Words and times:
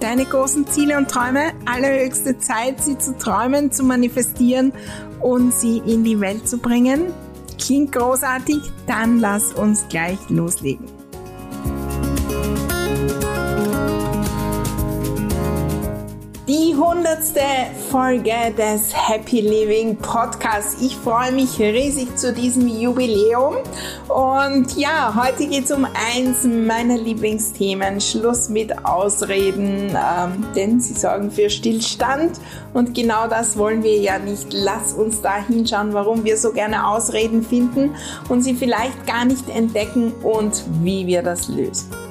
deine 0.00 0.24
großen 0.24 0.66
Ziele 0.66 0.96
und 0.96 1.10
Träume. 1.10 1.52
Allerhöchste 1.66 2.38
Zeit, 2.38 2.82
sie 2.82 2.98
zu 2.98 3.16
träumen, 3.16 3.72
zu 3.72 3.84
manifestieren 3.84 4.72
und 5.20 5.52
sie 5.52 5.78
in 5.78 6.04
die 6.04 6.20
Welt 6.20 6.48
zu 6.48 6.58
bringen. 6.58 7.12
Klingt 7.60 7.92
großartig? 7.92 8.58
Dann 8.86 9.18
lass 9.18 9.52
uns 9.52 9.86
gleich 9.88 10.18
loslegen. 10.28 10.97
Die 16.48 16.74
hundertste 16.74 17.42
Folge 17.90 18.32
des 18.56 18.94
Happy 18.94 19.42
Living 19.42 19.96
Podcasts. 19.96 20.80
Ich 20.80 20.96
freue 20.96 21.30
mich 21.30 21.60
riesig 21.60 22.16
zu 22.16 22.32
diesem 22.32 22.66
Jubiläum. 22.66 23.56
Und 24.08 24.74
ja, 24.78 25.12
heute 25.14 25.46
geht 25.46 25.66
es 25.66 25.70
um 25.70 25.84
eins 25.84 26.44
meiner 26.44 26.96
Lieblingsthemen. 26.96 28.00
Schluss 28.00 28.48
mit 28.48 28.86
Ausreden, 28.86 29.90
ähm, 29.90 30.46
denn 30.56 30.80
sie 30.80 30.94
sorgen 30.94 31.30
für 31.30 31.50
Stillstand. 31.50 32.40
Und 32.72 32.94
genau 32.94 33.28
das 33.28 33.58
wollen 33.58 33.82
wir 33.82 33.98
ja 33.98 34.18
nicht. 34.18 34.46
Lass 34.50 34.94
uns 34.94 35.20
da 35.20 35.44
hinschauen, 35.44 35.92
warum 35.92 36.24
wir 36.24 36.38
so 36.38 36.52
gerne 36.52 36.86
Ausreden 36.88 37.42
finden 37.42 37.94
und 38.30 38.40
sie 38.40 38.54
vielleicht 38.54 39.06
gar 39.06 39.26
nicht 39.26 39.50
entdecken 39.50 40.14
und 40.22 40.64
wie 40.82 41.06
wir 41.06 41.22
das 41.22 41.48
lösen. 41.48 42.07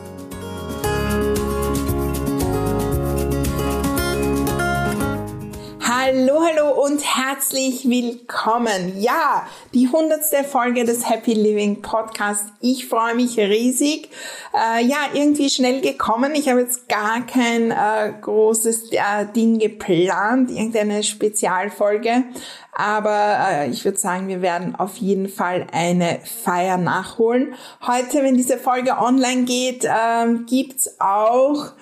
Hallo, 6.08 6.42
hallo 6.42 6.86
und 6.86 7.04
herzlich 7.04 7.90
willkommen. 7.90 8.98
Ja, 8.98 9.46
die 9.74 9.90
hundertste 9.90 10.46
Folge 10.46 10.86
des 10.86 11.10
Happy 11.10 11.34
Living 11.34 11.82
Podcast. 11.82 12.46
Ich 12.62 12.88
freue 12.88 13.14
mich 13.14 13.38
riesig. 13.38 14.10
Äh, 14.54 14.86
ja, 14.86 15.00
irgendwie 15.12 15.50
schnell 15.50 15.82
gekommen. 15.82 16.34
Ich 16.34 16.48
habe 16.48 16.62
jetzt 16.62 16.88
gar 16.88 17.26
kein 17.26 17.72
äh, 17.72 18.14
großes 18.22 18.94
äh, 18.94 19.26
Ding 19.36 19.60
geplant, 19.60 20.50
irgendeine 20.50 21.04
Spezialfolge. 21.04 22.24
Aber 22.72 23.40
äh, 23.50 23.70
ich 23.70 23.84
würde 23.84 23.98
sagen, 23.98 24.30
wir 24.30 24.42
werden 24.42 24.76
auf 24.76 24.96
jeden 24.98 25.28
Fall 25.28 25.68
eine 25.74 26.20
Feier 26.24 26.78
nachholen. 26.78 27.56
Heute, 27.86 28.24
wenn 28.24 28.38
diese 28.38 28.58
Folge 28.58 28.98
online 28.98 29.44
geht, 29.44 29.86
ähm, 29.86 30.46
gibt's 30.46 31.02
auch 31.02 31.74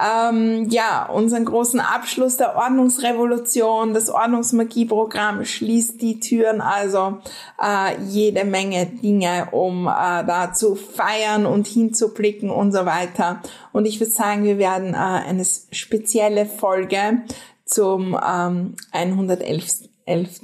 ähm, 0.00 0.68
ja, 0.70 1.06
unseren 1.06 1.44
großen 1.44 1.80
Abschluss 1.80 2.36
der 2.36 2.56
Ordnungsrevolution, 2.56 3.94
das 3.94 4.10
Ordnungsmagieprogramm 4.10 5.44
schließt 5.44 6.00
die 6.00 6.18
Türen, 6.18 6.60
also 6.60 7.18
äh, 7.62 8.00
jede 8.08 8.44
Menge 8.44 8.86
Dinge, 8.86 9.48
um 9.52 9.86
äh, 9.86 10.24
da 10.24 10.52
zu 10.52 10.74
feiern 10.74 11.46
und 11.46 11.66
hinzublicken 11.66 12.50
und 12.50 12.72
so 12.72 12.86
weiter. 12.86 13.40
Und 13.72 13.86
ich 13.86 14.00
würde 14.00 14.12
sagen, 14.12 14.44
wir 14.44 14.58
werden 14.58 14.94
äh, 14.94 14.96
eine 14.96 15.44
spezielle 15.44 16.46
Folge 16.46 17.22
zum 17.64 18.18
ähm, 18.26 18.74
111. 18.92 19.88
11. 20.06 20.40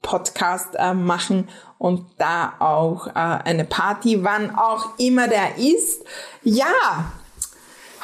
Podcast 0.00 0.74
äh, 0.76 0.94
machen 0.94 1.48
und 1.76 2.06
da 2.18 2.54
auch 2.60 3.08
äh, 3.08 3.10
eine 3.12 3.64
Party, 3.64 4.24
wann 4.24 4.56
auch 4.56 4.98
immer 4.98 5.28
der 5.28 5.58
ist. 5.58 6.04
Ja, 6.42 7.12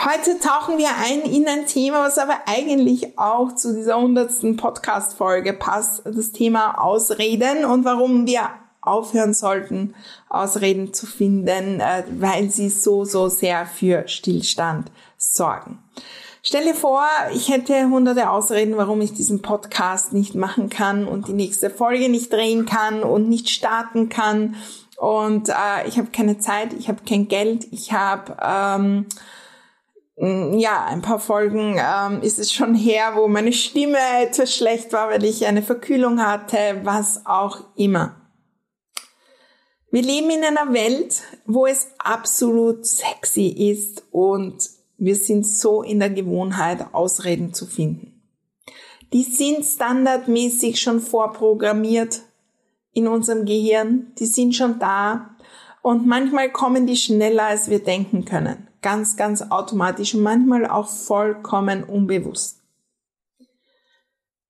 Heute 0.03 0.39
tauchen 0.41 0.77
wir 0.77 0.89
ein 1.03 1.23
in 1.23 1.47
ein 1.47 1.67
Thema, 1.67 2.05
was 2.05 2.19
aber 2.19 2.35
eigentlich 2.47 3.17
auch 3.17 3.55
zu 3.55 3.75
dieser 3.75 4.01
hundertsten 4.01 4.57
Podcast-Folge 4.57 5.53
passt. 5.53 6.03
Das 6.05 6.33
Thema 6.33 6.83
Ausreden 6.83 7.65
und 7.65 7.85
warum 7.85 8.27
wir 8.27 8.51
aufhören 8.81 9.33
sollten, 9.35 9.95
Ausreden 10.29 10.93
zu 10.93 11.07
finden, 11.07 11.81
äh, 11.81 12.03
weil 12.19 12.51
sie 12.51 12.69
so, 12.69 13.05
so 13.05 13.29
sehr 13.29 13.67
für 13.67 14.09
Stillstand 14.09 14.91
sorgen. 15.17 15.79
Stell 16.43 16.65
dir 16.65 16.75
vor, 16.75 17.05
ich 17.33 17.49
hätte 17.49 17.89
hunderte 17.89 18.29
Ausreden, 18.29 18.77
warum 18.77 19.01
ich 19.01 19.15
diesen 19.15 19.43
Podcast 19.43 20.13
nicht 20.13 20.35
machen 20.35 20.69
kann 20.69 21.07
und 21.07 21.29
die 21.29 21.33
nächste 21.33 21.71
Folge 21.71 22.09
nicht 22.11 22.33
drehen 22.33 22.67
kann 22.67 23.03
und 23.03 23.29
nicht 23.29 23.49
starten 23.49 24.09
kann. 24.11 24.57
Und 24.97 25.49
äh, 25.49 25.87
ich 25.87 25.97
habe 25.99 26.09
keine 26.11 26.39
Zeit, 26.39 26.75
ich 26.75 26.89
habe 26.89 26.99
kein 27.09 27.29
Geld, 27.29 27.69
ich 27.71 27.93
habe... 27.93 28.37
Ähm, 28.43 29.07
ja, 30.17 30.85
ein 30.85 31.03
paar 31.03 31.19
Folgen 31.19 31.77
ähm, 31.79 32.23
ist 32.23 32.39
es 32.39 32.53
schon 32.53 32.75
her, 32.75 33.13
wo 33.17 33.27
meine 33.27 33.53
Stimme 33.53 33.99
etwas 34.21 34.55
schlecht 34.55 34.93
war, 34.93 35.11
weil 35.11 35.25
ich 35.25 35.47
eine 35.47 35.63
Verkühlung 35.63 36.21
hatte, 36.21 36.81
was 36.85 37.27
auch 37.27 37.65
immer. 37.75 38.21
Wir 39.91 40.03
leben 40.03 40.31
in 40.31 40.45
einer 40.45 40.73
Welt, 40.73 41.23
wo 41.47 41.67
es 41.67 41.89
absolut 41.99 42.87
sexy 42.87 43.49
ist 43.49 44.05
und 44.13 44.69
wir 44.99 45.17
sind 45.17 45.47
so 45.47 45.83
in 45.83 45.99
der 45.99 46.11
Gewohnheit, 46.11 46.87
Ausreden 46.93 47.53
zu 47.53 47.67
finden. 47.67 48.23
Die 49.13 49.23
sind 49.23 49.65
standardmäßig 49.65 50.81
schon 50.81 51.01
vorprogrammiert 51.01 52.23
in 52.93 53.09
unserem 53.09 53.45
Gehirn, 53.45 54.13
die 54.19 54.27
sind 54.27 54.55
schon 54.55 54.79
da 54.79 55.37
und 55.83 56.07
manchmal 56.07 56.51
kommen 56.51 56.87
die 56.87 56.97
schneller, 56.97 57.47
als 57.47 57.69
wir 57.69 57.83
denken 57.83 58.25
können 58.25 58.69
ganz, 58.85 59.17
ganz 59.17 59.43
automatisch 59.51 60.15
und 60.15 60.23
manchmal 60.23 60.67
auch 60.67 60.87
vollkommen 60.87 61.83
unbewusst. 61.83 62.61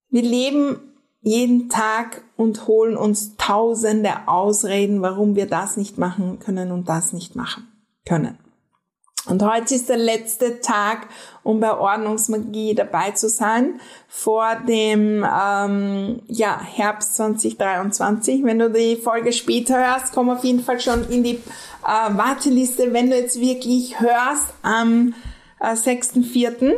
Wir 0.09 0.21
leben 0.21 0.77
jeden 1.21 1.69
Tag 1.69 2.21
und 2.35 2.67
holen 2.67 2.97
uns 2.97 3.37
tausende 3.37 4.27
Ausreden, 4.27 5.01
warum 5.01 5.35
wir 5.35 5.47
das 5.47 5.77
nicht 5.77 5.97
machen 5.97 6.39
können 6.39 6.71
und 6.71 6.89
das 6.89 7.13
nicht 7.13 7.35
machen 7.35 7.67
können. 8.05 8.37
Und 9.27 9.41
heute 9.41 9.73
ist 9.73 9.89
der 9.89 9.97
letzte 9.97 10.59
Tag, 10.59 11.07
um 11.41 11.59
bei 11.59 11.75
Ordnungsmagie 11.75 12.75
dabei 12.75 13.11
zu 13.11 13.27
sein 13.27 13.79
vor 14.07 14.55
dem 14.67 15.25
ähm, 15.25 16.21
ja, 16.27 16.61
Herbst 16.61 17.15
2023. 17.15 18.43
Wenn 18.43 18.59
du 18.59 18.69
die 18.69 18.97
Folge 18.97 19.33
später 19.33 19.77
hörst, 19.77 20.13
komm 20.13 20.29
auf 20.29 20.43
jeden 20.43 20.59
Fall 20.59 20.79
schon 20.79 21.09
in 21.09 21.23
die 21.23 21.41
äh, 21.85 22.17
Warteliste. 22.17 22.93
Wenn 22.93 23.09
du 23.09 23.17
jetzt 23.17 23.39
wirklich 23.39 23.99
hörst 23.99 24.53
am 24.61 25.13
äh, 25.59 25.73
6.4., 25.73 26.73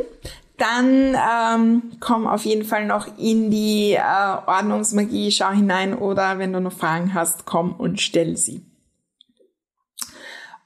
dann 0.56 1.14
ähm, 1.14 1.82
komm 2.00 2.26
auf 2.26 2.44
jeden 2.44 2.64
Fall 2.64 2.84
noch 2.84 3.06
in 3.16 3.50
die 3.50 3.92
äh, 3.92 4.00
Ordnungsmagie, 4.46 5.30
schau 5.30 5.50
hinein 5.50 5.94
oder 5.94 6.38
wenn 6.38 6.52
du 6.52 6.60
noch 6.60 6.72
Fragen 6.72 7.14
hast, 7.14 7.46
komm 7.46 7.72
und 7.74 8.00
stell 8.00 8.36
sie 8.36 8.64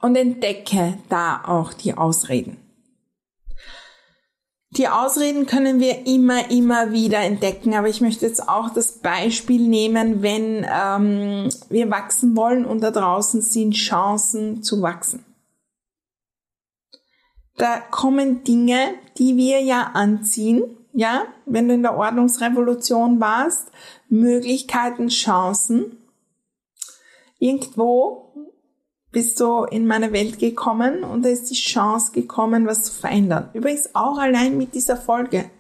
und 0.03 0.17
entdecke 0.17 0.99
da 1.09 1.43
auch 1.47 1.73
die 1.73 1.95
Ausreden. 1.95 2.62
Die 4.77 4.89
Ausreden 4.89 5.45
können 5.45 5.81
wir 5.81 6.07
immer, 6.07 6.51
immer 6.51 6.93
wieder 6.93 7.19
entdecken, 7.19 7.75
aber 7.75 7.89
ich 7.89 8.01
möchte 8.01 8.25
jetzt 8.25 8.49
auch 8.49 8.71
das 8.71 9.01
Beispiel 9.01 9.69
nehmen, 9.69 10.23
wenn 10.23 10.67
ähm, 10.67 11.51
wir 11.69 11.91
wachsen 11.91 12.35
wollen 12.37 12.65
und 12.65 12.81
da 12.81 12.91
draußen 12.91 13.43
sind 13.43 13.73
Chancen 13.73 14.63
zu 14.63 14.81
wachsen. 14.81 15.27
Da 17.59 17.81
kommen 17.81 18.45
Dinge, 18.45 18.95
die 19.19 19.37
wir 19.37 19.61
ja 19.61 19.91
anziehen, 19.93 20.63
ja, 20.95 21.27
wenn 21.45 21.69
du 21.69 21.75
in 21.75 21.83
der 21.83 21.97
Ordnungsrevolution 21.97 23.21
warst, 23.21 23.71
Möglichkeiten, 24.09 25.09
Chancen. 25.09 25.99
Irgendwo 27.39 28.32
bist 29.13 29.39
du 29.41 29.65
in 29.65 29.87
meine 29.87 30.13
Welt 30.13 30.39
gekommen 30.39 31.05
und 31.05 31.25
da 31.25 31.29
ist 31.29 31.51
die 31.51 31.55
Chance 31.55 32.13
gekommen, 32.13 32.67
was 32.67 32.85
zu 32.85 32.93
verändern. 32.93 33.51
Übrigens 33.53 33.95
auch 33.95 34.19
allein 34.19 34.57
mit 34.57 34.75
dieser 34.75 34.97
Folge. 34.97 35.51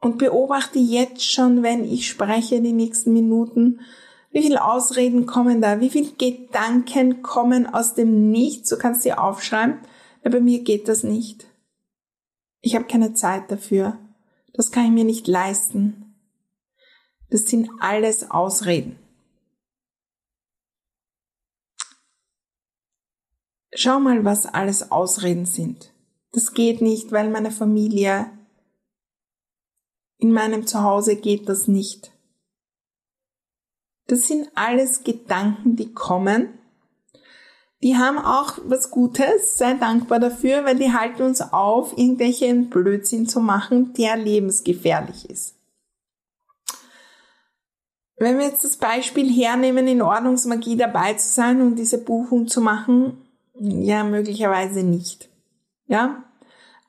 Und 0.00 0.18
beobachte 0.18 0.78
jetzt 0.78 1.32
schon, 1.32 1.62
wenn 1.62 1.84
ich 1.84 2.08
spreche, 2.08 2.60
die 2.60 2.72
nächsten 2.72 3.12
Minuten, 3.12 3.80
wie 4.30 4.42
viele 4.42 4.64
Ausreden 4.64 5.26
kommen 5.26 5.60
da, 5.60 5.80
wie 5.80 5.90
viele 5.90 6.12
Gedanken 6.12 7.22
kommen 7.22 7.66
aus 7.66 7.94
dem 7.94 8.30
Nichts. 8.30 8.68
Du 8.68 8.76
kannst 8.76 9.02
sie 9.02 9.12
aufschreiben. 9.12 9.78
Ja, 10.22 10.30
bei 10.30 10.40
mir 10.40 10.62
geht 10.62 10.88
das 10.88 11.02
nicht. 11.02 11.46
Ich 12.60 12.74
habe 12.74 12.84
keine 12.84 13.14
Zeit 13.14 13.50
dafür. 13.50 13.98
Das 14.52 14.70
kann 14.70 14.86
ich 14.86 14.90
mir 14.92 15.04
nicht 15.04 15.26
leisten. 15.26 16.14
Das 17.30 17.46
sind 17.46 17.68
alles 17.80 18.30
Ausreden. 18.30 18.98
Schau 23.74 23.98
mal, 23.98 24.24
was 24.24 24.46
alles 24.46 24.92
Ausreden 24.92 25.46
sind. 25.46 25.92
Das 26.32 26.54
geht 26.54 26.80
nicht, 26.80 27.10
weil 27.12 27.30
meine 27.30 27.50
Familie 27.50 28.30
in 30.18 30.32
meinem 30.32 30.66
Zuhause 30.66 31.16
geht 31.16 31.48
das 31.48 31.66
nicht. 31.66 32.12
Das 34.06 34.28
sind 34.28 34.50
alles 34.54 35.02
Gedanken, 35.02 35.76
die 35.76 35.92
kommen. 35.92 36.58
Die 37.82 37.96
haben 37.96 38.18
auch 38.18 38.58
was 38.64 38.90
Gutes, 38.90 39.58
sei 39.58 39.74
dankbar 39.74 40.20
dafür, 40.20 40.64
weil 40.64 40.78
die 40.78 40.92
halten 40.92 41.22
uns 41.22 41.40
auf, 41.40 41.98
irgendwelchen 41.98 42.70
Blödsinn 42.70 43.26
zu 43.26 43.40
machen, 43.40 43.92
der 43.94 44.16
lebensgefährlich 44.16 45.28
ist. 45.28 45.56
Wenn 48.16 48.38
wir 48.38 48.46
jetzt 48.46 48.64
das 48.64 48.76
Beispiel 48.76 49.30
hernehmen, 49.30 49.88
in 49.88 50.00
Ordnungsmagie 50.00 50.76
dabei 50.76 51.14
zu 51.14 51.28
sein 51.28 51.60
und 51.60 51.76
diese 51.76 51.98
Buchung 51.98 52.46
zu 52.46 52.60
machen, 52.60 53.23
ja, 53.54 54.04
möglicherweise 54.04 54.82
nicht. 54.82 55.30
Ja? 55.86 56.24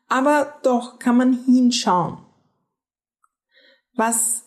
Aber 0.08 0.60
doch 0.64 1.00
kann 1.00 1.18
man 1.18 1.34
hinschauen. 1.46 2.18
Was, 3.96 4.44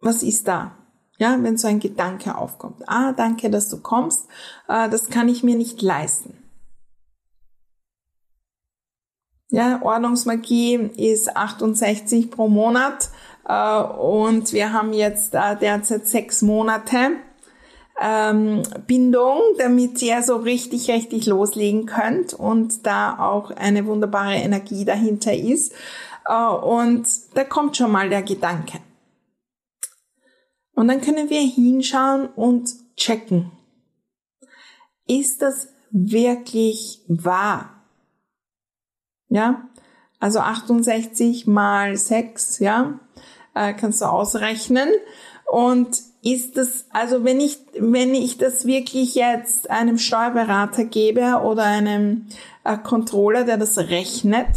was 0.00 0.22
ist 0.22 0.46
da? 0.48 0.76
Ja, 1.18 1.42
wenn 1.42 1.56
so 1.56 1.66
ein 1.66 1.80
Gedanke 1.80 2.36
aufkommt. 2.36 2.82
Ah, 2.86 3.12
danke, 3.12 3.50
dass 3.50 3.68
du 3.70 3.80
kommst. 3.80 4.28
Äh, 4.68 4.88
das 4.90 5.08
kann 5.08 5.28
ich 5.28 5.42
mir 5.42 5.56
nicht 5.56 5.80
leisten. 5.80 6.42
Ja, 9.48 9.80
Ordnungsmagie 9.82 10.74
ist 10.96 11.34
68 11.34 12.30
pro 12.30 12.48
Monat 12.48 13.10
äh, 13.48 13.80
und 13.80 14.52
wir 14.52 14.72
haben 14.72 14.92
jetzt 14.92 15.34
äh, 15.34 15.56
derzeit 15.56 16.06
sechs 16.06 16.42
Monate 16.42 17.12
ähm, 18.00 18.62
Bindung, 18.86 19.40
damit 19.58 20.02
ihr 20.02 20.22
so 20.22 20.36
richtig, 20.36 20.90
richtig 20.90 21.26
loslegen 21.26 21.86
könnt 21.86 22.34
und 22.34 22.86
da 22.86 23.18
auch 23.18 23.50
eine 23.50 23.86
wunderbare 23.86 24.34
Energie 24.34 24.84
dahinter 24.84 25.34
ist. 25.34 25.72
Äh, 26.26 26.46
und 26.46 27.08
da 27.34 27.44
kommt 27.44 27.76
schon 27.76 27.92
mal 27.92 28.08
der 28.08 28.22
Gedanke. 28.22 28.78
Und 30.74 30.88
dann 30.88 31.00
können 31.00 31.30
wir 31.30 31.40
hinschauen 31.40 32.28
und 32.28 32.70
checken. 32.96 33.50
Ist 35.06 35.40
das 35.40 35.68
wirklich 35.90 37.02
wahr? 37.08 37.82
Ja, 39.28 39.68
also 40.20 40.40
68 40.40 41.46
mal 41.46 41.96
6, 41.96 42.58
ja, 42.58 43.00
äh, 43.54 43.72
kannst 43.72 44.02
du 44.02 44.04
ausrechnen. 44.04 44.88
Und 45.50 46.02
ist 46.22 46.56
das, 46.56 46.86
also 46.90 47.24
wenn 47.24 47.40
ich, 47.40 47.58
wenn 47.78 48.14
ich 48.14 48.38
das 48.38 48.66
wirklich 48.66 49.14
jetzt 49.14 49.70
einem 49.70 49.98
Steuerberater 49.98 50.84
gebe 50.84 51.40
oder 51.44 51.64
einem 51.64 52.26
äh, 52.64 52.76
Controller, 52.78 53.44
der 53.44 53.56
das 53.58 53.78
rechnet, 53.78 54.48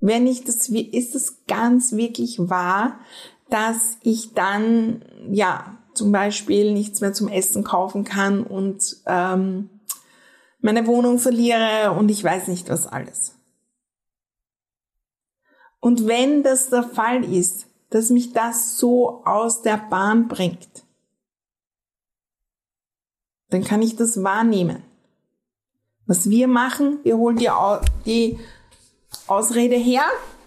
wenn 0.00 0.26
ich 0.26 0.44
das, 0.44 0.68
ist 0.68 1.14
das 1.14 1.44
ganz 1.46 1.92
wirklich 1.92 2.38
wahr, 2.38 2.98
dass 3.50 3.98
ich 4.02 4.34
dann, 4.34 5.04
ja, 5.30 5.78
zum 5.94 6.10
Beispiel 6.10 6.72
nichts 6.72 7.00
mehr 7.00 7.12
zum 7.12 7.28
Essen 7.28 7.64
kaufen 7.64 8.04
kann 8.04 8.42
und 8.42 8.96
ähm, 9.06 9.68
meine 10.60 10.86
Wohnung 10.86 11.18
verliere 11.18 11.92
und 11.92 12.10
ich 12.10 12.24
weiß 12.24 12.48
nicht 12.48 12.68
was 12.70 12.86
alles. 12.86 13.36
Und 15.80 16.06
wenn 16.06 16.42
das 16.42 16.70
der 16.70 16.84
Fall 16.84 17.24
ist, 17.24 17.66
dass 17.92 18.08
mich 18.08 18.32
das 18.32 18.78
so 18.78 19.22
aus 19.24 19.62
der 19.62 19.76
Bahn 19.76 20.26
bringt, 20.26 20.84
dann 23.50 23.62
kann 23.62 23.82
ich 23.82 23.96
das 23.96 24.22
wahrnehmen. 24.22 24.82
Was 26.06 26.30
wir 26.30 26.48
machen, 26.48 26.98
wir 27.02 27.18
holen 27.18 27.36
die, 27.36 27.50
die 28.06 28.38
Ausrede 29.26 29.76
her, 29.76 30.04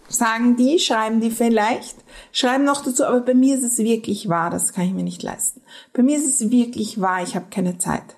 sagen 0.09 0.55
die, 0.57 0.79
schreiben 0.79 1.21
die 1.21 1.29
vielleicht, 1.29 1.95
schreiben 2.31 2.63
noch 2.63 2.83
dazu, 2.83 3.05
aber 3.05 3.21
bei 3.21 3.35
mir 3.35 3.55
ist 3.55 3.63
es 3.63 3.77
wirklich 3.77 4.27
wahr, 4.27 4.49
das 4.49 4.73
kann 4.73 4.85
ich 4.85 4.93
mir 4.93 5.03
nicht 5.03 5.21
leisten. 5.21 5.61
Bei 5.93 6.01
mir 6.01 6.17
ist 6.17 6.27
es 6.27 6.49
wirklich 6.49 6.99
wahr, 6.99 7.21
ich 7.21 7.35
habe 7.35 7.45
keine 7.51 7.77
Zeit. 7.77 8.15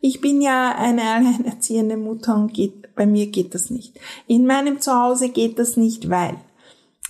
Ich 0.00 0.20
bin 0.20 0.40
ja 0.40 0.74
eine 0.76 1.02
alleinerziehende 1.14 1.96
Mutter 1.96 2.34
und 2.34 2.52
geht, 2.52 2.96
bei 2.96 3.06
mir 3.06 3.28
geht 3.28 3.54
das 3.54 3.70
nicht. 3.70 3.98
In 4.26 4.44
meinem 4.44 4.80
Zuhause 4.80 5.28
geht 5.28 5.60
das 5.60 5.76
nicht, 5.76 6.10
weil 6.10 6.36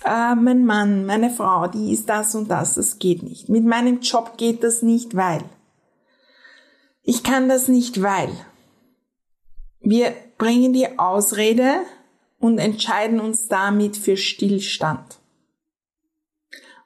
äh, 0.03 0.35
mein 0.35 0.65
Mann, 0.65 1.05
meine 1.05 1.29
Frau, 1.29 1.67
die 1.67 1.91
ist 1.91 2.09
das 2.09 2.35
und 2.35 2.49
das, 2.49 2.75
das 2.75 2.99
geht 2.99 3.23
nicht. 3.23 3.49
Mit 3.49 3.65
meinem 3.65 3.99
Job 4.01 4.37
geht 4.37 4.63
das 4.63 4.81
nicht, 4.81 5.15
weil. 5.15 5.43
Ich 7.03 7.23
kann 7.23 7.49
das 7.49 7.67
nicht, 7.67 8.01
weil. 8.01 8.29
Wir 9.79 10.13
bringen 10.37 10.73
die 10.73 10.99
Ausrede 10.99 11.81
und 12.39 12.57
entscheiden 12.57 13.19
uns 13.19 13.47
damit 13.47 13.97
für 13.97 14.17
Stillstand. 14.17 15.19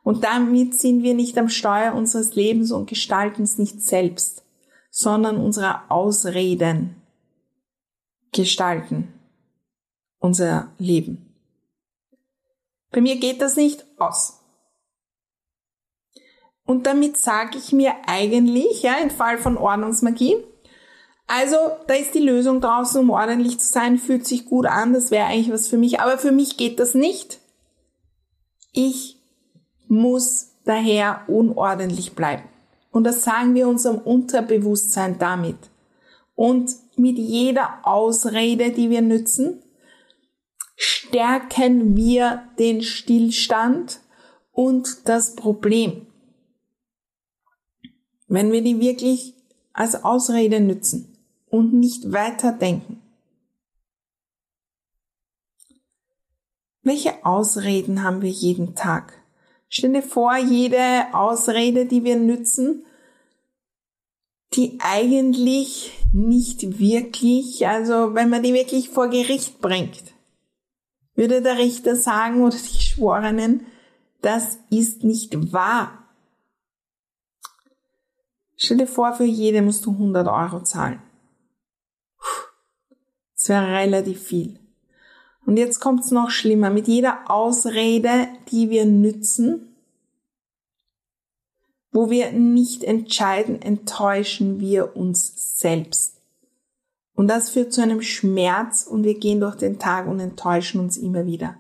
Und 0.04 0.24
damit 0.24 0.74
sind 0.74 1.04
wir 1.04 1.14
nicht 1.14 1.38
am 1.38 1.50
Steuer 1.50 1.94
unseres 1.94 2.36
Lebens 2.36 2.72
und 2.72 2.90
gestalten 2.90 3.44
es 3.44 3.58
nicht 3.58 3.82
selbst, 3.82 4.44
sondern 4.90 5.38
unsere 5.38 5.90
Ausreden 5.92 6.96
gestalten 8.32 9.14
unser 10.22 10.72
Leben. 10.78 11.31
Bei 12.92 13.02
mir 13.02 13.18
geht 13.18 13.42
das 13.42 13.56
nicht 13.56 13.86
aus. 13.98 14.40
Und 16.66 16.86
damit 16.88 17.18
sage 17.18 17.58
ich 17.58 17.72
mir 17.72 17.94
eigentlich, 18.06 18.84
ja, 18.84 18.98
im 19.02 19.10
Fall 19.10 19.38
von 19.38 19.58
Ordnungsmagie, 19.58 20.38
also 21.28 21.56
da 21.88 21.94
ist 21.94 22.14
die 22.14 22.20
Lösung 22.20 22.60
draußen, 22.60 23.00
um 23.00 23.10
ordentlich 23.10 23.60
zu 23.60 23.72
sein, 23.72 23.98
fühlt 23.98 24.28
sich 24.28 24.46
gut 24.46 24.66
an, 24.66 24.94
das 24.94 25.12
wäre 25.12 25.28
eigentlich 25.28 25.52
was 25.52 25.68
für 25.68 25.78
mich, 25.78 26.02
aber 26.02 26.18
für 26.18 26.32
mich 26.32 26.58
geht 26.58 26.80
das 26.80 26.94
nicht. 26.94 27.40
Ich 28.74 29.18
muss 29.88 30.52
daher 30.66 31.22
unordentlich 31.28 32.16
bleiben. 32.16 32.44
Und 32.92 33.06
das 33.06 33.24
sagen 33.24 33.56
wir 33.56 33.68
unserem 33.68 34.00
Unterbewusstsein 34.00 35.20
damit. 35.20 35.58
Und 36.36 36.72
mit 36.98 37.18
jeder 37.18 37.80
Ausrede, 37.84 38.72
die 38.72 38.90
wir 38.90 39.02
nützen, 39.02 39.62
stärken 40.84 41.96
wir 41.96 42.44
den 42.58 42.82
Stillstand 42.82 44.00
und 44.52 45.08
das 45.08 45.36
Problem. 45.36 46.08
Wenn 48.28 48.52
wir 48.52 48.64
die 48.64 48.80
wirklich 48.80 49.36
als 49.74 50.04
Ausrede 50.04 50.60
nützen 50.60 51.16
und 51.50 51.74
nicht 51.74 52.12
weiterdenken. 52.12 53.00
Welche 56.82 57.24
Ausreden 57.28 58.02
haben 58.02 58.24
wir 58.24 58.32
jeden 58.32 58.74
Tag? 58.74 59.14
Stell 59.70 59.94
dir 59.94 60.02
vor, 60.02 60.36
jede 60.36 61.14
Ausrede, 61.14 61.86
die 61.86 62.04
wir 62.04 62.16
nützen, 62.16 62.86
die 64.54 64.80
eigentlich 64.82 65.92
nicht 66.12 66.80
wirklich, 66.80 67.68
also 67.68 68.16
wenn 68.16 68.30
man 68.30 68.42
die 68.42 68.56
wirklich 68.56 68.90
vor 68.90 69.10
Gericht 69.10 69.62
bringt, 69.62 70.12
würde 71.22 71.44
der 71.44 71.60
Richter 71.60 71.96
sagen 71.96 72.42
oder 72.42 72.58
die 72.58 72.84
Schworenen, 72.84 73.68
das 74.22 74.58
ist 74.72 75.04
nicht 75.04 75.54
wahr. 75.54 76.08
Stell 78.58 78.78
dir 78.78 78.88
vor, 78.88 79.14
für 79.14 79.24
jede 79.24 79.62
musst 79.62 79.86
du 79.86 79.92
100 79.92 80.28
Euro 80.28 80.64
zahlen. 80.64 81.02
Das 83.36 83.50
wäre 83.50 83.68
relativ 83.68 84.22
viel. 84.22 84.60
Und 85.46 85.58
jetzt 85.58 85.80
kommt's 85.80 86.12
noch 86.12 86.32
schlimmer. 86.32 86.72
Mit 86.72 86.88
jeder 86.88 87.30
Ausrede, 87.30 88.28
die 88.52 88.70
wir 88.72 88.86
nützen, 88.86 89.76
wo 91.92 92.10
wir 92.10 92.32
nicht 92.32 92.84
entscheiden, 92.84 93.62
enttäuschen 93.62 94.60
wir 94.60 94.96
uns 94.96 95.60
selbst. 95.60 96.21
Und 97.14 97.28
das 97.28 97.50
führt 97.50 97.74
zu 97.74 97.82
einem 97.82 98.02
Schmerz 98.02 98.84
und 98.84 99.04
wir 99.04 99.18
gehen 99.18 99.40
durch 99.40 99.56
den 99.56 99.80
Tag 99.80 100.08
und 100.08 100.20
enttäuschen 100.20 100.80
uns 100.80 100.98
immer 100.98 101.26
wieder. 101.26 101.58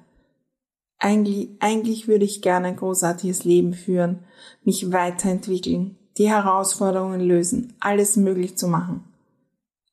Eigentlich, 0.97 1.49
eigentlich 1.59 2.07
würde 2.07 2.25
ich 2.25 2.41
gerne 2.41 2.67
ein 2.67 2.75
großartiges 2.75 3.43
Leben 3.43 3.73
führen, 3.73 4.19
mich 4.63 4.91
weiterentwickeln, 4.91 5.97
die 6.17 6.29
Herausforderungen 6.29 7.21
lösen, 7.21 7.73
alles 7.79 8.17
möglich 8.17 8.57
zu 8.57 8.67
machen. 8.67 9.03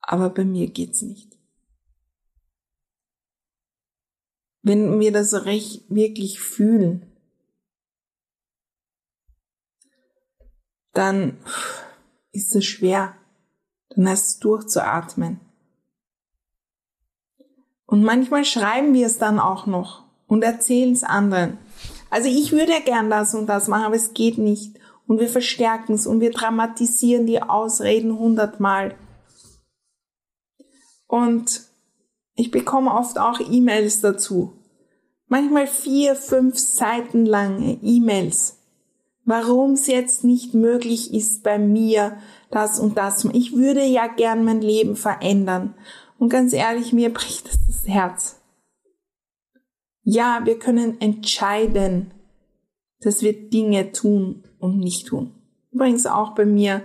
Aber 0.01 0.31
bei 0.31 0.45
mir 0.45 0.69
geht's 0.69 1.03
nicht. 1.03 1.37
Wenn 4.63 5.01
wir 5.01 5.13
das 5.13 5.47
recht 5.47 5.85
wirklich 5.89 6.41
fühlen, 6.41 7.07
dann 10.93 11.39
ist 12.33 12.55
es 12.55 12.67
schwer. 12.67 13.17
Dann 13.91 14.09
heißt 14.09 14.27
es 14.27 14.39
durchzuatmen. 14.41 15.41
Und 17.89 18.05
manchmal 18.05 18.45
schreiben 18.45 18.93
wir 18.93 19.07
es 19.07 19.17
dann 19.17 19.41
auch 19.41 19.65
noch 19.67 20.05
und 20.27 20.45
erzählen 20.45 20.93
es 20.93 21.05
anderen. 21.05 21.57
Also 22.11 22.29
ich 22.29 22.53
würde 22.53 22.73
ja 22.73 22.81
gern 22.81 23.09
das 23.09 23.35
und 23.35 23.47
das 23.47 23.67
machen, 23.67 23.87
aber 23.87 23.97
es 23.97 24.13
geht 24.13 24.37
nicht. 24.37 24.79
Und 25.07 25.21
wir 25.21 25.29
verstärken 25.29 25.95
es 25.95 26.07
und 26.07 26.21
wir 26.21 26.31
dramatisieren 26.31 27.27
die 27.27 27.41
Ausreden 27.41 28.19
hundertmal. 28.19 28.95
Und 31.07 31.63
ich 32.35 32.51
bekomme 32.51 32.93
oft 32.93 33.19
auch 33.19 33.41
E-Mails 33.41 34.03
dazu. 34.03 34.53
Manchmal 35.29 35.67
vier, 35.67 36.15
fünf 36.15 36.59
Seiten 36.59 37.25
lange 37.25 37.79
E-Mails. 37.83 38.59
Warum 39.25 39.73
es 39.73 39.87
jetzt 39.87 40.25
nicht 40.25 40.53
möglich 40.53 41.15
ist 41.15 41.43
bei 41.43 41.59
mir, 41.59 42.19
das 42.51 42.79
und 42.79 42.99
das. 42.99 43.25
Ich 43.33 43.57
würde 43.57 43.83
ja 43.83 44.09
gern 44.09 44.45
mein 44.45 44.61
Leben 44.61 44.95
verändern. 44.95 45.75
Und 46.19 46.29
ganz 46.29 46.53
ehrlich, 46.53 46.93
mir 46.93 47.13
bricht 47.13 47.49
es 47.49 47.68
das 47.85 47.93
Herz. 47.93 48.41
Ja, 50.03 50.41
wir 50.45 50.59
können 50.59 51.01
entscheiden, 51.01 52.13
dass 53.01 53.23
wir 53.23 53.49
Dinge 53.49 53.93
tun 53.93 54.45
und 54.59 54.79
nicht 54.79 55.07
tun. 55.07 55.35
Übrigens 55.71 56.07
auch 56.07 56.35
bei 56.35 56.45
mir. 56.45 56.83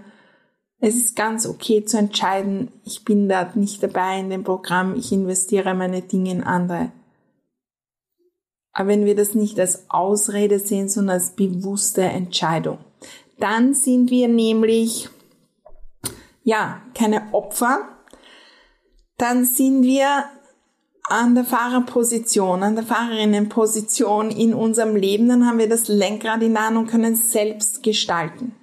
Es 0.80 0.96
ist 0.96 1.16
ganz 1.16 1.48
okay 1.48 1.86
zu 1.86 1.98
entscheiden, 1.98 2.70
ich 2.84 3.06
bin 3.06 3.30
da 3.30 3.50
nicht 3.56 3.82
dabei 3.82 4.20
in 4.20 4.30
dem 4.30 4.44
Programm, 4.44 4.96
ich 4.96 5.14
investiere 5.14 5.74
meine 5.74 6.02
Dinge 6.02 6.32
in 6.32 6.44
andere. 6.44 6.92
Aber 8.74 8.90
wenn 8.90 9.06
wir 9.06 9.16
das 9.16 9.34
nicht 9.34 9.58
als 9.62 9.90
Ausrede 9.90 10.60
sehen, 10.60 10.90
sondern 10.90 11.14
als 11.14 11.36
bewusste 11.36 12.02
Entscheidung, 12.02 12.80
dann 13.40 13.74
sind 13.74 14.12
wir 14.12 14.28
nämlich, 14.28 15.08
ja, 16.44 16.82
keine 16.94 17.34
Opfer, 17.34 17.88
dann 19.18 19.46
sind 19.46 19.84
wir 19.84 20.26
an 21.14 21.36
der 21.36 21.44
Fahrerposition, 21.44 22.64
an 22.64 22.74
der 22.76 22.84
Fahrerinnenposition 22.84 24.32
in 24.32 24.56
unserem 24.56 24.96
Leben, 24.96 25.30
dann 25.30 25.46
haben 25.46 25.60
wir 25.60 25.70
das 25.70 25.88
Lenkrad 25.88 26.42
in 26.42 26.54
der 26.54 26.66
Hand 26.66 26.78
und 26.78 26.88
können 26.88 27.16
selbst 27.16 27.84
gestalten. 27.84 28.56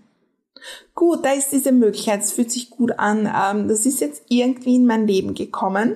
Gut, 0.96 1.24
da 1.24 1.32
ist 1.32 1.50
diese 1.52 1.70
Möglichkeit, 1.70 2.22
es 2.22 2.32
fühlt 2.32 2.50
sich 2.50 2.68
gut 2.70 2.98
an. 2.98 3.30
Ähm, 3.32 3.68
das 3.68 3.86
ist 3.86 4.00
jetzt 4.00 4.24
irgendwie 4.28 4.74
in 4.74 4.86
mein 4.86 5.06
Leben 5.06 5.34
gekommen, 5.34 5.94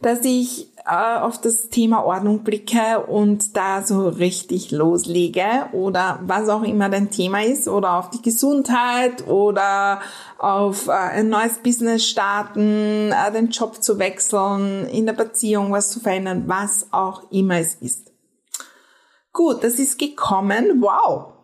dass 0.00 0.24
ich 0.24 0.67
äh, 0.88 1.18
auf 1.18 1.38
das 1.40 1.68
Thema 1.68 2.02
Ordnung 2.02 2.44
blicke 2.44 3.00
und 3.06 3.56
da 3.56 3.82
so 3.82 4.08
richtig 4.08 4.70
loslege 4.70 5.66
oder 5.72 6.18
was 6.22 6.48
auch 6.48 6.62
immer 6.62 6.88
dein 6.88 7.10
Thema 7.10 7.44
ist 7.44 7.68
oder 7.68 7.94
auf 7.94 8.08
die 8.08 8.22
Gesundheit 8.22 9.26
oder 9.28 10.00
auf 10.38 10.88
äh, 10.88 10.92
ein 10.92 11.28
neues 11.28 11.58
Business 11.58 12.06
starten, 12.06 13.12
äh, 13.12 13.30
den 13.32 13.50
Job 13.50 13.82
zu 13.82 13.98
wechseln, 13.98 14.86
in 14.86 15.04
der 15.04 15.12
Beziehung 15.12 15.72
was 15.72 15.90
zu 15.90 16.00
verändern, 16.00 16.44
was 16.46 16.86
auch 16.90 17.30
immer 17.30 17.58
es 17.58 17.74
ist. 17.74 18.10
Gut, 19.32 19.62
das 19.62 19.74
ist 19.74 19.98
gekommen. 19.98 20.80
Wow. 20.80 21.34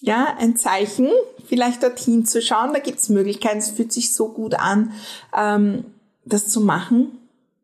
Ja, 0.00 0.36
ein 0.38 0.56
Zeichen, 0.56 1.10
vielleicht 1.46 1.82
dorthin 1.82 2.24
zu 2.24 2.40
schauen. 2.40 2.72
Da 2.72 2.78
gibt 2.78 2.98
es 2.98 3.08
Möglichkeiten. 3.08 3.58
Es 3.58 3.70
fühlt 3.70 3.92
sich 3.92 4.14
so 4.14 4.28
gut 4.28 4.54
an, 4.54 4.92
ähm, 5.36 5.84
das 6.24 6.48
zu 6.48 6.60
machen 6.60 7.18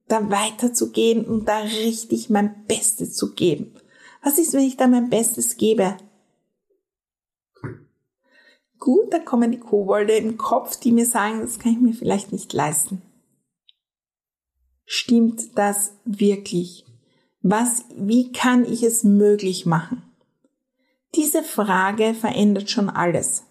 da 0.09 0.31
weiterzugehen 0.31 1.25
und 1.25 1.47
da 1.47 1.61
richtig 1.61 2.31
mein 2.31 2.65
Bestes 2.67 3.15
zu 3.15 3.35
geben. 3.35 3.75
Was 4.23 4.39
ist, 4.39 4.53
wenn 4.53 4.65
ich 4.65 4.77
da 4.77 4.87
mein 4.87 5.11
Bestes 5.11 5.57
gebe? 5.57 5.97
Gut, 8.79 9.13
da 9.13 9.19
kommen 9.19 9.53
die 9.53 9.61
Kobolde 9.61 10.15
im 10.17 10.37
Kopf, 10.37 10.77
die 10.77 10.93
mir 10.93 11.07
sagen, 11.07 11.41
das 11.41 11.59
kann 11.59 11.73
ich 11.73 11.79
mir 11.79 11.95
vielleicht 11.95 12.33
nicht 12.33 12.53
leisten. 12.53 13.03
Stimmt 14.85 15.57
das 15.57 15.93
wirklich? 16.05 16.85
Was, 17.43 17.85
wie 17.97 18.33
kann 18.33 18.65
ich 18.65 18.83
es 18.83 19.05
möglich 19.05 19.67
machen? 19.67 20.03
Diese 21.15 21.43
Frage 21.43 22.15
verändert 22.15 22.71
schon 22.71 22.89
alles. 22.89 23.45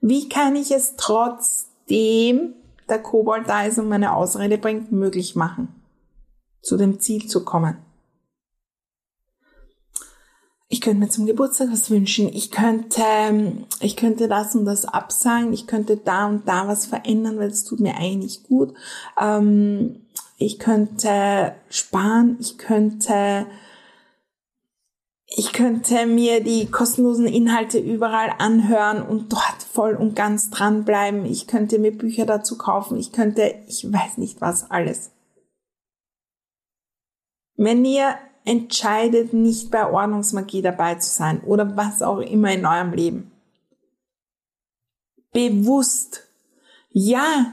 Wie 0.00 0.28
kann 0.28 0.56
ich 0.56 0.70
es 0.70 0.96
trotzdem 0.96 2.54
der 2.88 3.00
Kobold 3.00 3.48
da 3.48 3.64
ist 3.64 3.78
und 3.78 3.88
meine 3.88 4.14
Ausrede 4.14 4.58
bringt, 4.58 4.92
möglich 4.92 5.36
machen, 5.36 5.68
zu 6.62 6.76
dem 6.76 7.00
Ziel 7.00 7.26
zu 7.26 7.44
kommen. 7.44 7.76
Ich 10.68 10.80
könnte 10.80 11.00
mir 11.00 11.08
zum 11.08 11.26
Geburtstag 11.26 11.68
was 11.70 11.90
wünschen. 11.90 12.28
Ich 12.28 12.50
könnte, 12.50 13.02
ich 13.80 13.96
könnte 13.96 14.26
das 14.26 14.56
und 14.56 14.64
das 14.64 14.84
absagen. 14.86 15.52
Ich 15.52 15.66
könnte 15.68 15.96
da 15.96 16.26
und 16.26 16.48
da 16.48 16.66
was 16.66 16.86
verändern, 16.86 17.38
weil 17.38 17.48
es 17.48 17.64
tut 17.64 17.80
mir 17.80 17.96
eigentlich 17.96 18.42
gut. 18.42 18.74
Ähm, 19.20 20.06
ich 20.36 20.58
könnte 20.58 21.54
sparen. 21.68 22.38
Ich 22.40 22.58
könnte 22.58 23.46
ich 25.36 25.52
könnte 25.52 26.06
mir 26.06 26.42
die 26.44 26.70
kostenlosen 26.70 27.26
Inhalte 27.26 27.78
überall 27.78 28.34
anhören 28.38 29.02
und 29.02 29.32
dort 29.32 29.62
voll 29.72 29.96
und 29.96 30.14
ganz 30.14 30.50
dranbleiben. 30.50 31.26
Ich 31.26 31.48
könnte 31.48 31.80
mir 31.80 31.96
Bücher 31.96 32.24
dazu 32.24 32.56
kaufen. 32.56 32.98
Ich 32.98 33.10
könnte, 33.10 33.54
ich 33.66 33.92
weiß 33.92 34.18
nicht 34.18 34.40
was 34.40 34.70
alles. 34.70 35.10
Wenn 37.56 37.84
ihr 37.84 38.14
entscheidet, 38.44 39.32
nicht 39.32 39.72
bei 39.72 39.90
Ordnungsmagie 39.90 40.62
dabei 40.62 40.96
zu 40.96 41.10
sein 41.10 41.40
oder 41.40 41.76
was 41.76 42.02
auch 42.02 42.18
immer 42.18 42.52
in 42.52 42.64
eurem 42.64 42.92
Leben, 42.92 43.32
bewusst, 45.32 46.28
ja, 46.90 47.52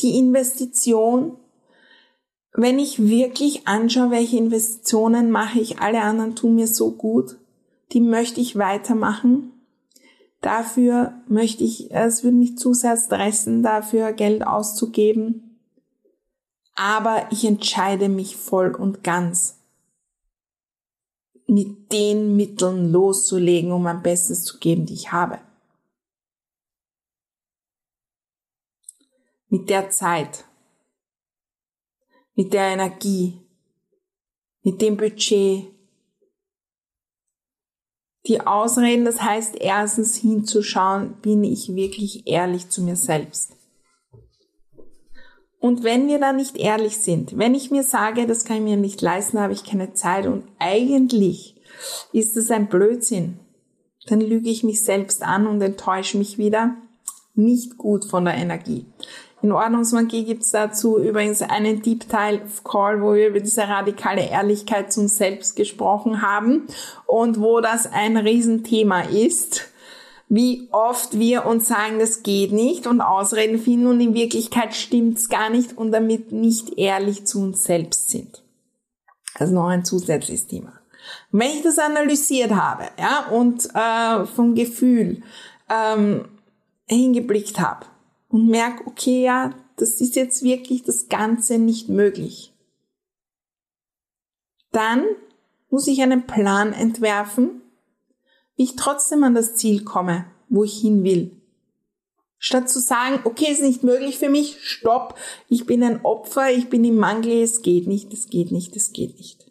die 0.00 0.18
Investition 0.18 1.36
wenn 2.52 2.78
ich 2.78 2.98
wirklich 2.98 3.66
anschaue, 3.68 4.10
welche 4.10 4.36
Investitionen 4.36 5.30
mache 5.30 5.60
ich, 5.60 5.78
alle 5.78 6.02
anderen 6.02 6.34
tun 6.34 6.56
mir 6.56 6.66
so 6.66 6.90
gut, 6.90 7.36
die 7.92 8.00
möchte 8.00 8.40
ich 8.40 8.56
weitermachen. 8.56 9.52
Dafür 10.40 11.14
möchte 11.28 11.64
ich, 11.64 11.90
es 11.92 12.24
würde 12.24 12.36
mich 12.36 12.56
zu 12.56 12.72
sehr 12.72 12.96
stressen, 12.96 13.62
dafür 13.62 14.12
Geld 14.12 14.46
auszugeben. 14.46 15.60
Aber 16.74 17.26
ich 17.30 17.44
entscheide 17.44 18.08
mich 18.08 18.36
voll 18.36 18.74
und 18.74 19.04
ganz, 19.04 19.58
mit 21.46 21.92
den 21.92 22.36
Mitteln 22.36 22.90
loszulegen, 22.90 23.72
um 23.72 23.82
mein 23.82 24.02
Bestes 24.02 24.44
zu 24.44 24.58
geben, 24.58 24.86
die 24.86 24.94
ich 24.94 25.12
habe. 25.12 25.40
Mit 29.48 29.68
der 29.68 29.90
Zeit, 29.90 30.44
mit 32.40 32.54
der 32.54 32.68
Energie, 32.68 33.38
mit 34.62 34.80
dem 34.80 34.96
Budget. 34.96 35.66
Die 38.26 38.40
Ausreden, 38.40 39.04
das 39.04 39.20
heißt 39.20 39.56
erstens 39.60 40.16
hinzuschauen, 40.16 41.16
bin 41.20 41.44
ich 41.44 41.74
wirklich 41.74 42.26
ehrlich 42.26 42.70
zu 42.70 42.80
mir 42.80 42.96
selbst. 42.96 43.52
Und 45.58 45.84
wenn 45.84 46.08
wir 46.08 46.18
da 46.18 46.32
nicht 46.32 46.56
ehrlich 46.56 46.96
sind, 46.96 47.36
wenn 47.36 47.54
ich 47.54 47.70
mir 47.70 47.82
sage, 47.82 48.26
das 48.26 48.46
kann 48.46 48.56
ich 48.56 48.62
mir 48.62 48.78
nicht 48.78 49.02
leisten, 49.02 49.38
habe 49.38 49.52
ich 49.52 49.62
keine 49.62 49.92
Zeit 49.92 50.26
und 50.26 50.44
eigentlich 50.58 51.60
ist 52.14 52.38
es 52.38 52.50
ein 52.50 52.70
Blödsinn, 52.70 53.38
dann 54.06 54.22
lüge 54.22 54.48
ich 54.48 54.64
mich 54.64 54.82
selbst 54.82 55.22
an 55.22 55.46
und 55.46 55.60
enttäusche 55.60 56.16
mich 56.16 56.38
wieder. 56.38 56.74
Nicht 57.34 57.76
gut 57.76 58.06
von 58.06 58.24
der 58.24 58.36
Energie. 58.36 58.86
In 59.42 59.52
Ordnungsmagie 59.52 60.24
gibt's 60.24 60.50
dazu 60.50 60.98
übrigens 60.98 61.40
einen 61.40 61.80
Deep 61.80 62.08
Dive 62.08 62.62
Call, 62.62 63.00
wo 63.00 63.14
wir 63.14 63.28
über 63.28 63.40
diese 63.40 63.62
radikale 63.62 64.28
Ehrlichkeit 64.28 64.92
zum 64.92 65.08
Selbst 65.08 65.56
gesprochen 65.56 66.20
haben 66.20 66.66
und 67.06 67.40
wo 67.40 67.60
das 67.60 67.90
ein 67.90 68.16
Riesenthema 68.16 69.00
ist 69.02 69.70
wie 70.32 70.68
oft 70.70 71.18
wir 71.18 71.44
uns 71.44 71.66
sagen, 71.66 71.98
das 71.98 72.22
geht 72.22 72.52
nicht 72.52 72.86
und 72.86 73.00
Ausreden 73.00 73.58
finden 73.58 73.88
und 73.88 74.00
in 74.00 74.14
Wirklichkeit 74.14 74.76
stimmt's 74.76 75.28
gar 75.28 75.50
nicht 75.50 75.76
und 75.76 75.90
damit 75.90 76.30
nicht 76.30 76.78
ehrlich 76.78 77.26
zu 77.26 77.40
uns 77.40 77.64
selbst 77.64 78.10
sind. 78.10 78.44
Also 79.34 79.52
noch 79.52 79.66
ein 79.66 79.84
zusätzliches 79.84 80.46
Thema. 80.46 80.72
wenn 81.32 81.50
ich 81.50 81.62
das 81.62 81.80
analysiert 81.80 82.52
habe, 82.52 82.84
ja, 82.96 83.26
und 83.30 83.68
äh, 83.74 84.24
vom 84.26 84.54
Gefühl 84.54 85.22
ähm, 85.68 86.26
hingeblickt 86.86 87.58
habe, 87.58 87.86
und 88.30 88.48
merke, 88.48 88.86
okay, 88.86 89.22
ja, 89.22 89.54
das 89.76 90.00
ist 90.00 90.16
jetzt 90.16 90.42
wirklich 90.42 90.82
das 90.82 91.08
Ganze 91.08 91.58
nicht 91.58 91.88
möglich. 91.88 92.54
Dann 94.72 95.04
muss 95.68 95.86
ich 95.86 96.00
einen 96.00 96.26
Plan 96.26 96.72
entwerfen, 96.72 97.60
wie 98.56 98.64
ich 98.64 98.76
trotzdem 98.76 99.24
an 99.24 99.34
das 99.34 99.56
Ziel 99.56 99.84
komme, 99.84 100.26
wo 100.48 100.64
ich 100.64 100.80
hin 100.80 101.04
will. 101.04 101.36
Statt 102.38 102.70
zu 102.70 102.80
sagen, 102.80 103.20
okay, 103.24 103.50
ist 103.50 103.62
nicht 103.62 103.82
möglich 103.82 104.18
für 104.18 104.30
mich, 104.30 104.58
stopp, 104.62 105.18
ich 105.48 105.66
bin 105.66 105.82
ein 105.82 106.04
Opfer, 106.04 106.50
ich 106.50 106.70
bin 106.70 106.84
im 106.84 106.96
Mangel, 106.96 107.42
es 107.42 107.62
geht 107.62 107.86
nicht, 107.86 108.12
es 108.12 108.28
geht 108.28 108.50
nicht, 108.50 108.76
es 108.76 108.92
geht 108.92 109.18
nicht. 109.18 109.50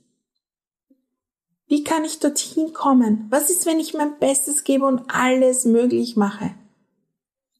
Wie 1.68 1.84
kann 1.84 2.04
ich 2.04 2.20
dorthin 2.20 2.74
kommen? 2.74 3.28
Was 3.30 3.52
ist, 3.52 3.68
wenn 3.68 3.80
ich 3.80 3.94
mein 3.94 4.18
Bestes 4.18 4.64
gebe 4.64 4.86
und 4.86 5.04
alles 5.08 5.66
möglich 5.66 6.16
mache? 6.16 6.56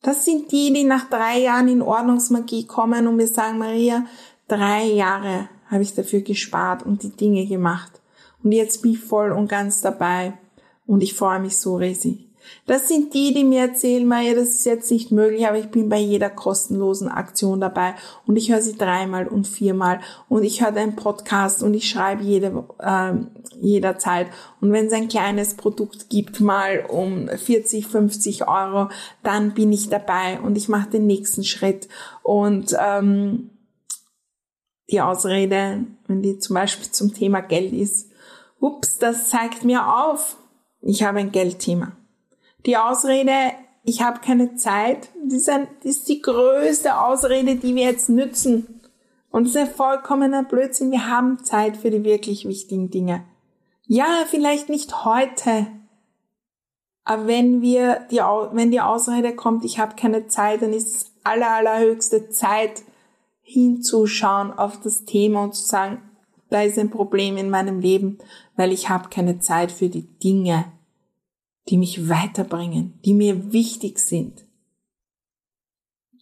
Das 0.02 0.24
sind 0.24 0.52
die, 0.52 0.72
die 0.72 0.86
nach 0.86 1.10
drei 1.10 1.40
Jahren 1.40 1.68
in 1.68 1.82
Ordnungsmagie 1.82 2.66
kommen 2.66 3.08
und 3.08 3.18
mir 3.18 3.28
sagen, 3.28 3.58
Maria, 3.58 4.06
drei 4.48 4.86
Jahre 4.86 5.50
habe 5.68 5.84
ich 5.84 5.94
dafür 5.94 6.22
gespart 6.22 6.84
und 6.84 7.04
die 7.04 7.16
Dinge 7.16 7.46
gemacht. 7.46 8.00
Und 8.44 8.54
jetzt 8.54 8.82
bin 8.82 8.94
ich 8.94 9.00
voll 9.00 9.32
und 9.32 9.50
ganz 9.50 9.82
dabei. 9.82 10.34
Und 10.88 11.04
ich 11.04 11.14
freue 11.14 11.40
mich 11.40 11.58
so 11.58 11.76
riesig. 11.76 12.29
Das 12.66 12.88
sind 12.88 13.14
die, 13.14 13.34
die 13.34 13.44
mir 13.44 13.62
erzählen, 13.62 14.08
Maria, 14.08 14.36
das 14.36 14.50
ist 14.50 14.66
jetzt 14.66 14.92
nicht 14.92 15.12
möglich, 15.12 15.48
aber 15.48 15.58
ich 15.58 15.70
bin 15.70 15.90
bei 15.90 15.98
jeder 15.98 16.30
kostenlosen 16.30 17.08
Aktion 17.08 17.60
dabei 17.60 17.96
und 18.26 18.36
ich 18.36 18.52
höre 18.52 18.62
sie 18.62 18.78
dreimal 18.78 19.28
und 19.28 19.48
viermal 19.48 20.00
und 20.28 20.44
ich 20.44 20.62
höre 20.62 20.76
einen 20.76 20.96
Podcast 20.96 21.64
und 21.64 21.74
ich 21.74 21.90
schreibe 21.90 22.24
jede, 22.24 22.64
äh, 22.80 23.14
jederzeit. 23.60 24.28
Und 24.62 24.72
wenn 24.72 24.88
es 24.88 24.94
ein 24.94 25.08
kleines 25.08 25.56
Produkt 25.56 26.10
gibt, 26.10 26.40
mal 26.40 26.86
um 26.88 27.28
40, 27.28 27.88
50 27.88 28.48
Euro, 28.48 28.90
dann 29.24 29.54
bin 29.54 29.72
ich 29.72 29.90
dabei 29.90 30.40
und 30.40 30.56
ich 30.58 30.70
mache 30.70 30.90
den 30.92 31.08
nächsten 31.08 31.44
Schritt. 31.44 31.88
Und 32.24 32.76
ähm, 32.80 33.50
die 34.92 35.02
Ausrede, 35.02 35.86
wenn 36.08 36.22
die 36.22 36.40
zum 36.40 36.56
Beispiel 36.56 36.92
zum 36.92 37.14
Thema 37.14 37.42
Geld 37.42 37.74
ist, 37.74 38.10
ups, 38.60 38.98
das 38.98 39.30
zeigt 39.30 39.64
mir 39.64 39.88
auf, 39.88 40.38
ich 40.82 41.04
habe 41.04 41.20
ein 41.20 41.32
Geldthema. 41.32 41.94
Die 42.66 42.78
Ausrede, 42.78 43.54
ich 43.84 44.02
habe 44.02 44.20
keine 44.20 44.56
Zeit, 44.56 45.10
das 45.24 45.34
ist, 45.34 45.50
ein, 45.50 45.68
das 45.84 45.98
ist 45.98 46.10
die 46.10 46.22
größte 46.22 47.00
Ausrede, 47.00 47.56
die 47.56 47.76
wir 47.76 47.84
jetzt 47.84 48.10
nützen. 48.10 48.82
Und 49.32 49.44
es 49.44 49.52
ist 49.52 49.58
ein 49.58 49.70
vollkommener 49.70 50.44
Blödsinn. 50.44 50.92
Wir 50.92 51.08
haben 51.08 51.44
Zeit 51.44 51.78
für 51.78 51.92
die 51.92 52.04
wirklich 52.04 52.48
wichtigen 52.48 52.90
Dinge. 52.90 53.24
Ja, 53.86 54.24
vielleicht 54.28 54.70
nicht 54.70 55.06
heute. 55.06 55.68
Aber 57.04 57.28
wenn 57.28 57.62
wir 57.62 58.08
die, 58.12 58.18
wenn 58.18 58.72
die 58.72 58.82
Ausrede 58.82 59.36
kommt, 59.36 59.66
ich 59.66 59.80
habe 59.80 59.96
keine 59.96 60.28
Zeit, 60.28 60.62
dann 60.62 60.74
ist 60.74 60.96
es 60.96 61.12
aller, 61.24 61.50
allerhöchste 61.50 62.30
Zeit, 62.30 62.84
hinzuschauen 63.42 64.52
auf 64.52 64.80
das 64.80 65.06
Thema 65.06 65.44
und 65.44 65.56
zu 65.56 65.66
sagen, 65.66 66.02
da 66.50 66.62
ist 66.62 66.78
ein 66.78 66.92
Problem 66.92 67.38
in 67.38 67.50
meinem 67.50 67.80
Leben, 67.80 68.20
weil 68.56 68.72
ich 68.72 68.90
habe 68.90 69.10
keine 69.10 69.40
Zeit 69.40 69.72
für 69.72 69.90
die 69.90 70.04
Dinge, 70.20 70.66
die 71.70 71.78
mich 71.78 72.10
weiterbringen, 72.10 73.00
die 73.06 73.14
mir 73.14 73.54
wichtig 73.54 74.00
sind. 74.00 74.44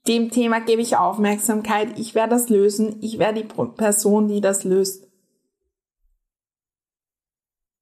Dem 0.07 0.31
Thema 0.31 0.59
gebe 0.59 0.81
ich 0.81 0.97
Aufmerksamkeit. 0.97 1.97
Ich 1.99 2.15
werde 2.15 2.31
das 2.31 2.49
lösen. 2.49 2.97
Ich 3.01 3.19
werde 3.19 3.43
die 3.43 3.65
Person, 3.75 4.27
die 4.27 4.41
das 4.41 4.63
löst. 4.63 5.07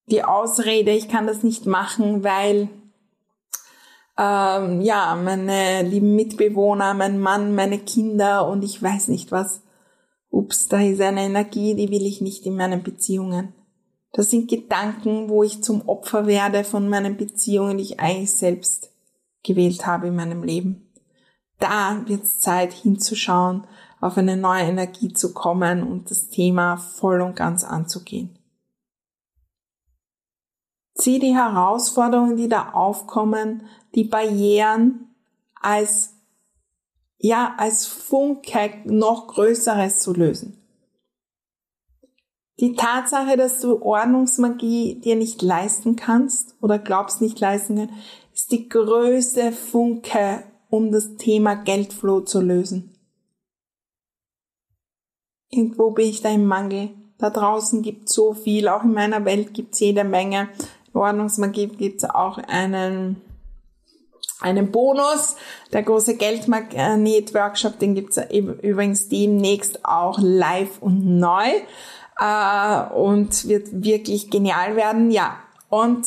Die 0.08 0.24
Ausrede, 0.24 0.92
ich 0.92 1.08
kann 1.08 1.28
das 1.28 1.44
nicht 1.44 1.66
machen, 1.66 2.24
weil 2.24 2.70
ähm, 4.18 4.82
ja 4.82 5.16
meine 5.16 5.82
lieben 5.82 6.16
Mitbewohner, 6.16 6.94
mein 6.94 7.20
Mann, 7.20 7.56
meine 7.56 7.80
Kinder 7.80 8.48
und 8.48 8.64
ich 8.64 8.82
weiß 8.82 9.08
nicht 9.08 9.32
was. 9.32 9.62
Ups, 10.30 10.68
da 10.68 10.82
ist 10.82 11.02
eine 11.02 11.22
Energie, 11.22 11.76
die 11.76 11.90
will 11.90 12.06
ich 12.06 12.22
nicht 12.22 12.46
in 12.46 12.56
meinen 12.56 12.84
Beziehungen. 12.84 13.54
Das 14.16 14.30
sind 14.30 14.50
Gedanken, 14.50 15.28
wo 15.28 15.44
ich 15.44 15.62
zum 15.62 15.90
Opfer 15.90 16.26
werde 16.26 16.64
von 16.64 16.88
meinen 16.88 17.18
Beziehungen, 17.18 17.78
die 17.78 17.84
ich 17.84 18.00
eigentlich 18.00 18.34
selbst 18.34 18.94
gewählt 19.44 19.86
habe 19.86 20.08
in 20.08 20.16
meinem 20.16 20.42
Leben. 20.42 20.90
Da 21.60 22.02
wird 22.06 22.24
es 22.24 22.40
Zeit 22.40 22.72
hinzuschauen, 22.72 23.68
auf 24.00 24.18
eine 24.18 24.38
neue 24.38 24.64
Energie 24.64 25.12
zu 25.12 25.34
kommen 25.34 25.84
und 25.84 26.10
das 26.10 26.30
Thema 26.30 26.78
voll 26.78 27.20
und 27.20 27.36
ganz 27.36 27.66
anzugehen. 27.66 28.40
Sieh 30.94 31.20
die 31.20 31.36
Herausforderungen, 31.36 32.38
die 32.38 32.48
da 32.48 32.70
aufkommen, 32.70 33.68
die 33.96 34.06
Barrieren 34.06 35.14
als, 35.60 36.14
ja, 37.18 37.54
als 37.58 37.86
Funke 37.86 38.82
noch 38.86 39.28
Größeres 39.28 40.00
zu 40.00 40.14
lösen. 40.14 40.65
Die 42.60 42.74
Tatsache, 42.74 43.36
dass 43.36 43.60
du 43.60 43.82
Ordnungsmagie 43.82 45.02
dir 45.02 45.18
nicht 45.18 45.42
leisten 45.42 45.98
kannst 45.98 46.56
oder 46.62 46.80
glaubst 46.80 47.22
nicht 47.22 47.40
leisten 47.40 47.76
können, 47.76 48.00
ist 48.34 48.52
die 48.52 48.70
größte 48.70 49.52
Funke, 49.52 50.44
um 50.70 50.92
das 50.92 51.18
Thema 51.18 51.56
Geldflow 51.56 52.22
zu 52.22 52.42
lösen. 52.42 52.92
Irgendwo 55.50 55.92
bin 55.92 56.08
ich 56.08 56.22
da 56.22 56.30
im 56.30 56.46
Mangel. 56.46 56.90
Da 57.18 57.30
draußen 57.30 57.82
gibt 57.82 58.10
so 58.10 58.34
viel, 58.34 58.68
auch 58.68 58.84
in 58.84 58.94
meiner 58.94 59.24
Welt 59.26 59.54
gibt 59.54 59.74
es 59.74 59.80
jede 59.82 60.04
Menge. 60.04 60.50
In 60.94 61.00
Ordnungsmagie 61.00 61.68
gibt 61.68 62.04
es 62.04 62.10
auch 62.10 62.38
einen, 62.38 63.22
einen 64.40 64.72
Bonus. 64.72 65.36
Der 65.72 65.84
große 65.84 66.16
Geldmagnet-Workshop, 66.16 67.80
den 67.80 67.96
gibt 67.96 68.18
es 68.18 68.32
übrigens 68.32 69.08
demnächst 69.10 69.86
auch 69.86 70.20
live 70.22 70.82
und 70.82 71.06
neu 71.20 71.52
äh, 72.20 72.94
und 72.94 73.48
wird 73.48 73.84
wirklich 73.84 74.30
genial 74.30 74.76
werden. 74.76 75.12
Ja, 75.12 75.40
und 75.70 76.06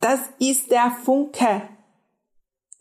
das 0.00 0.20
ist 0.38 0.70
der 0.70 0.90
Funke, 0.90 1.62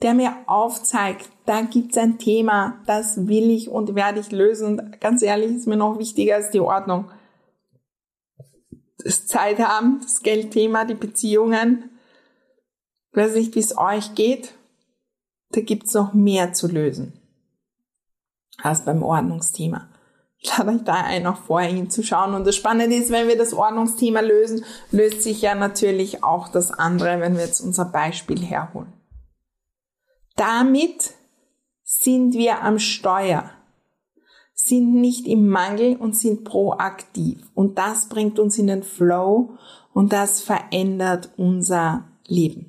der 0.02 0.14
mir 0.14 0.36
aufzeigt, 0.48 1.30
da 1.46 1.62
gibt's 1.62 1.98
ein 1.98 2.18
Thema, 2.18 2.82
das 2.86 3.28
will 3.28 3.50
ich 3.50 3.70
und 3.70 3.96
werde 3.96 4.22
ich 4.22 4.32
lösen. 4.32 4.80
Und 4.80 5.02
ganz 5.02 5.22
ehrlich, 5.22 5.52
ist 5.52 5.68
mir 5.68 5.76
noch 5.76 6.00
wichtiger 6.00 6.36
als 6.36 6.52
die 6.52 6.62
Ordnung. 6.62 7.12
Das 9.04 9.28
Zeit 9.28 9.60
haben, 9.60 10.00
das 10.02 10.22
Geldthema, 10.22 10.86
die 10.86 10.96
Beziehungen. 10.96 11.90
Ich 13.12 13.18
weiß 13.18 13.36
nicht, 13.36 13.56
wie 13.56 13.60
es 13.60 13.78
euch 13.78 14.16
geht. 14.16 14.54
Da 15.52 15.62
gibt's 15.62 15.94
noch 15.94 16.14
mehr 16.14 16.54
zu 16.54 16.68
lösen 16.68 17.14
als 18.62 18.86
beim 18.86 19.04
Ordnungsthema. 19.04 19.90
Euch 20.44 20.84
da 20.86 20.94
ein, 20.94 21.28
auch 21.28 21.38
vorher 21.38 21.72
hinzuschauen. 21.72 22.34
Und 22.34 22.48
das 22.48 22.56
Spannende 22.56 22.96
ist, 22.96 23.12
wenn 23.12 23.28
wir 23.28 23.38
das 23.38 23.54
Ordnungsthema 23.54 24.22
lösen, 24.22 24.64
löst 24.92 25.22
sich 25.22 25.42
ja 25.42 25.54
natürlich 25.56 26.24
auch 26.24 26.48
das 26.48 26.72
andere, 26.72 27.20
wenn 27.20 27.36
wir 27.36 27.46
jetzt 27.46 27.60
unser 27.60 27.86
Beispiel 27.86 28.42
herholen. 28.42 28.94
Damit 30.36 31.14
sind 31.84 32.34
wir 32.34 32.62
am 32.62 32.80
Steuer, 32.80 33.52
sind 34.54 34.94
nicht 34.94 35.28
im 35.28 35.50
Mangel 35.50 35.98
und 35.98 36.16
sind 36.16 36.46
proaktiv. 36.46 37.42
Und 37.54 37.78
das 37.78 38.08
bringt 38.08 38.40
uns 38.40 38.58
in 38.58 38.68
den 38.68 38.84
Flow 38.84 39.58
und 39.94 40.14
das 40.14 40.40
verändert 40.40 41.32
unser 41.36 42.08
Leben. 42.28 42.69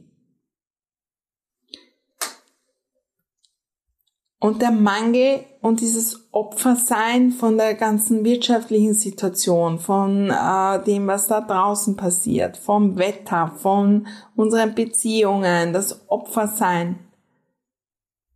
Und 4.43 4.63
der 4.63 4.71
Mangel 4.71 5.45
und 5.61 5.81
dieses 5.81 6.29
Opfersein 6.33 7.31
von 7.31 7.59
der 7.59 7.75
ganzen 7.75 8.25
wirtschaftlichen 8.25 8.95
Situation, 8.95 9.79
von 9.79 10.31
äh, 10.31 10.83
dem, 10.83 11.07
was 11.07 11.29
da 11.29 11.43
draußen 11.43 11.95
passiert, 11.95 12.57
vom 12.57 12.97
Wetter, 12.97 13.53
von 13.59 14.07
unseren 14.35 14.75
Beziehungen, 14.75 15.75
das 15.75 16.09
Opfersein, 16.09 16.99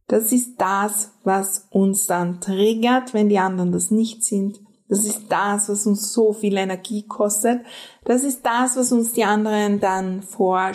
das 0.07 0.31
ist 0.33 0.61
das, 0.61 1.13
was 1.25 1.69
uns 1.71 2.07
dann 2.07 2.43
triggert, 2.43 3.15
wenn 3.15 3.31
die 3.31 3.39
anderen 3.39 3.73
das 3.73 3.91
nicht 3.91 4.23
sind. 4.23 4.61
Das 4.89 5.07
ist 5.07 5.29
das, 5.31 5.71
was 5.71 5.87
uns 5.87 6.13
so 6.13 6.35
viel 6.35 6.59
Energie 6.59 7.07
kostet. 7.07 7.63
Das 8.05 8.23
ist 8.23 8.45
das, 8.45 8.77
was 8.77 8.93
uns 8.93 9.15
die 9.15 9.25
anderen 9.25 9.81
dann 9.81 10.23
vor, 10.23 10.71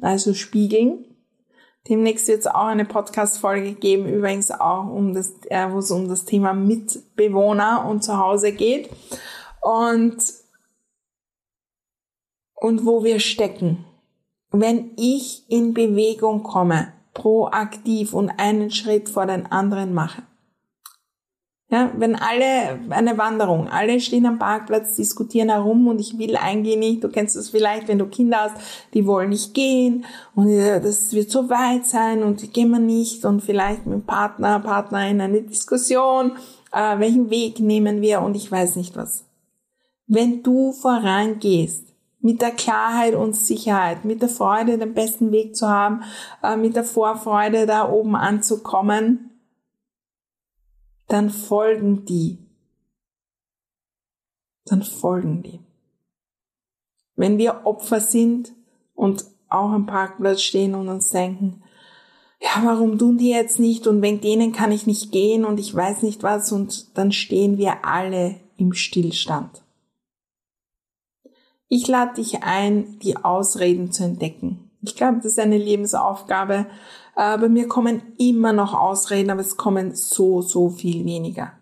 also 0.00 0.34
spiegeln. 0.34 1.04
Demnächst 1.88 2.28
wird 2.28 2.40
es 2.40 2.46
auch 2.46 2.66
eine 2.66 2.84
Podcast-Folge 2.84 3.72
geben, 3.72 4.06
übrigens 4.06 4.50
auch 4.52 4.86
um 4.86 5.14
das, 5.14 5.32
äh, 5.48 5.68
wo 5.70 5.78
es 5.78 5.90
um 5.90 6.08
das 6.08 6.24
Thema 6.24 6.52
Mitbewohner 6.52 7.86
und 7.88 8.04
Zuhause 8.04 8.52
geht. 8.52 8.88
Und, 9.60 10.22
und 12.54 12.86
wo 12.86 13.02
wir 13.02 13.18
stecken. 13.18 13.84
Wenn 14.50 14.92
ich 14.96 15.44
in 15.48 15.74
Bewegung 15.74 16.42
komme, 16.42 16.92
proaktiv 17.14 18.12
und 18.12 18.30
einen 18.30 18.70
Schritt 18.70 19.08
vor 19.08 19.26
den 19.26 19.46
anderen 19.46 19.92
mache, 19.92 20.22
ja, 21.72 21.90
wenn 21.96 22.16
alle, 22.16 22.80
eine 22.90 23.16
Wanderung, 23.16 23.66
alle 23.66 23.98
stehen 23.98 24.26
am 24.26 24.38
Parkplatz, 24.38 24.96
diskutieren 24.96 25.48
herum 25.48 25.88
und 25.88 26.02
ich 26.02 26.18
will 26.18 26.36
eigentlich 26.36 26.76
nicht, 26.76 27.02
du 27.02 27.08
kennst 27.08 27.34
das 27.34 27.48
vielleicht, 27.48 27.88
wenn 27.88 27.98
du 27.98 28.04
Kinder 28.08 28.40
hast, 28.42 28.56
die 28.92 29.06
wollen 29.06 29.30
nicht 29.30 29.54
gehen 29.54 30.04
und 30.34 30.54
das 30.54 31.14
wird 31.14 31.30
so 31.30 31.48
weit 31.48 31.86
sein 31.86 32.22
und 32.22 32.52
gehen 32.52 32.68
wir 32.68 32.78
nicht 32.78 33.24
und 33.24 33.40
vielleicht 33.40 33.86
mit 33.86 33.94
dem 33.94 34.04
Partner, 34.04 34.60
Partnerin 34.60 35.22
eine 35.22 35.40
Diskussion, 35.40 36.32
äh, 36.72 36.98
welchen 36.98 37.30
Weg 37.30 37.58
nehmen 37.58 38.02
wir 38.02 38.20
und 38.20 38.36
ich 38.36 38.52
weiß 38.52 38.76
nicht 38.76 38.94
was. 38.94 39.24
Wenn 40.06 40.42
du 40.42 40.72
vorangehst 40.72 41.86
mit 42.20 42.42
der 42.42 42.50
Klarheit 42.50 43.14
und 43.14 43.34
Sicherheit, 43.34 44.04
mit 44.04 44.20
der 44.20 44.28
Freude, 44.28 44.76
den 44.76 44.92
besten 44.92 45.32
Weg 45.32 45.56
zu 45.56 45.70
haben, 45.70 46.02
äh, 46.42 46.54
mit 46.54 46.76
der 46.76 46.84
Vorfreude, 46.84 47.64
da 47.64 47.90
oben 47.90 48.14
anzukommen, 48.14 49.31
dann 51.12 51.28
folgen 51.30 52.04
die. 52.06 52.38
Dann 54.64 54.82
folgen 54.82 55.42
die. 55.42 55.60
Wenn 57.16 57.36
wir 57.36 57.66
Opfer 57.66 58.00
sind 58.00 58.52
und 58.94 59.24
auch 59.48 59.70
am 59.70 59.86
Parkplatz 59.86 60.40
stehen 60.40 60.74
und 60.74 60.88
uns 60.88 61.10
denken, 61.10 61.62
ja, 62.40 62.62
warum 62.64 62.98
tun 62.98 63.18
die 63.18 63.30
jetzt 63.30 63.60
nicht 63.60 63.86
und 63.86 64.00
wegen 64.02 64.20
denen 64.20 64.52
kann 64.52 64.72
ich 64.72 64.86
nicht 64.86 65.12
gehen 65.12 65.44
und 65.44 65.60
ich 65.60 65.74
weiß 65.74 66.02
nicht 66.02 66.22
was 66.22 66.50
und 66.50 66.96
dann 66.96 67.12
stehen 67.12 67.58
wir 67.58 67.84
alle 67.84 68.40
im 68.56 68.72
Stillstand. 68.72 69.62
Ich 71.68 71.86
lade 71.86 72.14
dich 72.14 72.42
ein, 72.42 72.98
die 73.00 73.16
Ausreden 73.16 73.92
zu 73.92 74.04
entdecken. 74.04 74.70
Ich 74.82 74.96
glaube, 74.96 75.16
das 75.16 75.26
ist 75.26 75.38
eine 75.38 75.58
Lebensaufgabe. 75.58 76.66
Äh, 77.16 77.38
bei 77.38 77.48
mir 77.48 77.68
kommen 77.68 78.02
immer 78.18 78.52
noch 78.52 78.74
Ausreden, 78.74 79.30
aber 79.30 79.40
es 79.40 79.56
kommen 79.56 79.94
so, 79.94 80.42
so 80.42 80.70
viel 80.70 81.04
weniger. 81.04 81.52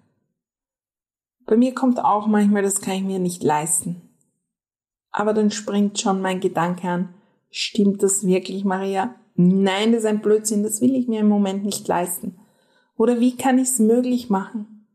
Bei 1.46 1.56
mir 1.56 1.74
kommt 1.74 2.02
auch 2.02 2.26
manchmal, 2.26 2.62
das 2.62 2.80
kann 2.80 2.94
ich 2.94 3.02
mir 3.02 3.18
nicht 3.18 3.42
leisten. 3.42 4.02
Aber 5.10 5.34
dann 5.34 5.50
springt 5.50 5.98
schon 5.98 6.22
mein 6.22 6.40
Gedanke 6.40 6.88
an, 6.88 7.14
stimmt 7.50 8.02
das 8.02 8.24
wirklich, 8.24 8.64
Maria? 8.64 9.16
Nein, 9.34 9.92
das 9.92 10.00
ist 10.00 10.06
ein 10.06 10.20
Blödsinn, 10.20 10.62
das 10.62 10.80
will 10.80 10.94
ich 10.94 11.08
mir 11.08 11.20
im 11.20 11.28
Moment 11.28 11.64
nicht 11.64 11.88
leisten. 11.88 12.38
Oder 12.96 13.18
wie 13.18 13.36
kann 13.36 13.58
ich 13.58 13.68
es 13.68 13.78
möglich 13.78 14.30
machen? 14.30 14.86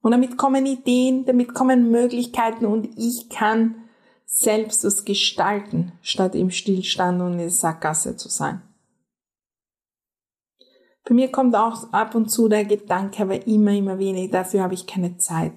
Und 0.00 0.10
damit 0.10 0.36
kommen 0.36 0.66
Ideen, 0.66 1.24
damit 1.24 1.54
kommen 1.54 1.92
Möglichkeiten 1.92 2.66
und 2.66 2.88
ich 2.98 3.28
kann 3.28 3.76
selbst 4.24 4.82
was 4.82 5.04
gestalten, 5.04 5.92
statt 6.00 6.34
im 6.34 6.50
Stillstand 6.50 7.20
und 7.20 7.32
in 7.32 7.38
der 7.38 7.50
Sackgasse 7.50 8.16
zu 8.16 8.28
sein. 8.28 8.62
Bei 11.04 11.14
mir 11.14 11.30
kommt 11.32 11.54
auch 11.56 11.92
ab 11.92 12.14
und 12.14 12.30
zu 12.30 12.48
der 12.48 12.64
Gedanke, 12.64 13.22
aber 13.22 13.46
immer, 13.46 13.72
immer 13.72 13.98
weniger, 13.98 14.38
dafür 14.38 14.62
habe 14.62 14.74
ich 14.74 14.86
keine 14.86 15.16
Zeit. 15.18 15.52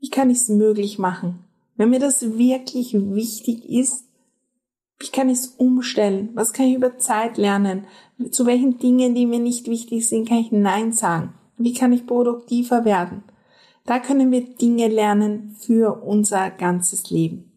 Wie 0.00 0.10
kann 0.10 0.30
ich 0.30 0.38
es 0.38 0.48
möglich 0.48 0.98
machen? 0.98 1.44
Wenn 1.76 1.90
mir 1.90 2.00
das 2.00 2.36
wirklich 2.36 2.92
wichtig 2.94 3.68
ist, 3.68 4.04
wie 4.98 5.08
kann 5.08 5.28
ich 5.28 5.38
es 5.38 5.46
umstellen? 5.56 6.30
Was 6.34 6.52
kann 6.52 6.66
ich 6.66 6.76
über 6.76 6.98
Zeit 6.98 7.36
lernen? 7.36 7.86
Zu 8.30 8.46
welchen 8.46 8.78
Dingen, 8.78 9.14
die 9.14 9.26
mir 9.26 9.40
nicht 9.40 9.66
wichtig 9.66 10.08
sind, 10.08 10.28
kann 10.28 10.38
ich 10.38 10.52
Nein 10.52 10.92
sagen? 10.92 11.34
Wie 11.56 11.74
kann 11.74 11.92
ich 11.92 12.06
produktiver 12.06 12.84
werden? 12.84 13.24
Da 13.84 13.98
können 13.98 14.30
wir 14.30 14.42
Dinge 14.42 14.88
lernen 14.88 15.56
für 15.58 16.02
unser 16.04 16.50
ganzes 16.50 17.10
Leben. 17.10 17.52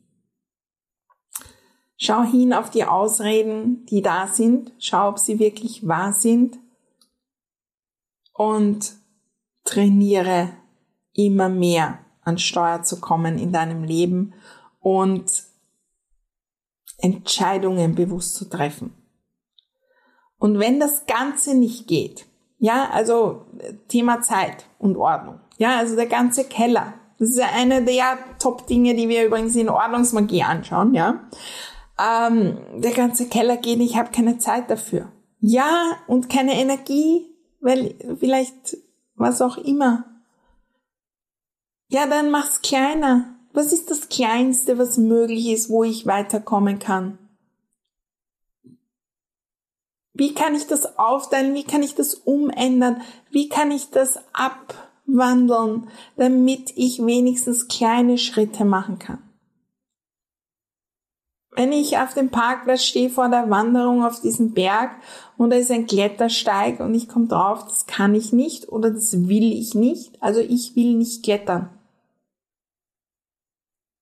Schau 1.98 2.24
hin 2.24 2.52
auf 2.52 2.72
die 2.72 2.84
Ausreden, 2.84 3.86
die 3.86 4.02
da 4.02 4.28
sind. 4.28 4.74
Schau, 4.80 5.10
ob 5.10 5.20
sie 5.20 5.40
wirklich 5.40 5.88
wahr 5.88 6.14
sind. 6.14 6.58
Und 8.38 8.94
trainiere 9.64 10.50
immer 11.14 11.50
mehr 11.50 12.00
an 12.22 12.38
Steuer 12.38 12.84
zu 12.84 13.00
kommen 13.00 13.38
in 13.38 13.52
deinem 13.52 13.84
Leben 13.84 14.34
und 14.80 15.44
Entscheidungen 16.98 17.96
bewusst 17.96 18.36
zu 18.36 18.50
treffen. 18.50 18.94
Und 20.38 20.60
wenn 20.60 20.80
das 20.80 21.06
Ganze 21.06 21.56
nicht 21.56 21.88
geht, 21.88 22.26
ja, 22.58 22.90
also 22.92 23.46
Thema 23.88 24.22
Zeit 24.22 24.66
und 24.80 24.98
Ordnung. 24.98 25.40
Ja, 25.58 25.78
also 25.78 25.96
der 25.96 26.08
ganze 26.08 26.46
Keller. 26.46 26.94
Das 27.18 27.30
ist 27.30 27.40
ja 27.40 27.48
eine 27.54 27.84
der 27.84 28.18
Top-Dinge, 28.40 28.96
die 28.96 29.08
wir 29.08 29.26
übrigens 29.26 29.56
in 29.56 29.70
Ordnungsmagie 29.70 30.44
anschauen, 30.44 30.94
ja. 30.94 31.30
Ähm, 31.98 32.58
der 32.76 32.92
ganze 32.92 33.30
Keller 33.30 33.58
geht, 33.58 33.80
ich 33.80 33.98
habe 33.98 34.12
keine 34.12 34.38
Zeit 34.38 34.70
dafür. 34.70 35.12
Ja, 35.40 35.98
und 36.08 36.30
keine 36.30 36.60
Energie, 36.60 37.26
weil 37.66 37.96
vielleicht 38.20 38.78
was 39.16 39.42
auch 39.42 39.58
immer. 39.58 40.06
Ja, 41.88 42.06
dann 42.06 42.30
mach's 42.30 42.62
kleiner. 42.62 43.36
Was 43.54 43.74
ist 43.74 43.90
das 43.90 44.08
Kleinste, 44.08 44.78
was 44.78 44.98
möglich 44.98 45.48
ist, 45.48 45.70
wo 45.70 45.84
ich 45.84 46.06
weiterkommen 46.06 46.78
kann? 46.78 47.18
Wie 50.14 50.36
kann 50.36 50.54
ich 50.54 50.68
das 50.68 51.00
aufteilen? 51.00 51.56
Wie 51.56 51.64
kann 51.64 51.82
ich 51.82 51.96
das 51.96 52.14
umändern? 52.14 53.02
Wie 53.32 53.50
kann 53.50 53.72
ich 53.72 53.90
das 53.90 54.20
abwandeln, 54.32 55.88
damit 56.18 56.72
ich 56.76 57.04
wenigstens 57.04 57.68
kleine 57.68 58.20
Schritte 58.20 58.64
machen 58.64 59.00
kann? 59.00 59.25
Wenn 61.56 61.72
ich 61.72 61.98
auf 61.98 62.14
dem 62.14 62.30
Parkplatz 62.30 62.84
stehe 62.84 63.10
vor 63.10 63.30
der 63.30 63.50
Wanderung 63.50 64.04
auf 64.04 64.20
diesem 64.20 64.54
Berg 64.54 64.92
und 65.38 65.52
da 65.52 65.56
ist 65.56 65.72
ein 65.72 65.88
Klettersteig 65.88 66.82
und 66.82 66.94
ich 66.94 67.08
komme 67.08 67.28
drauf, 67.28 67.64
das 67.66 67.86
kann 67.88 68.14
ich 68.14 68.34
nicht 68.34 68.70
oder 68.70 68.92
das 68.92 69.28
will 69.30 69.54
ich 69.54 69.74
nicht, 69.74 70.22
also 70.22 70.42
ich 70.42 70.76
will 70.76 70.96
nicht 70.96 71.24
klettern. 71.24 71.70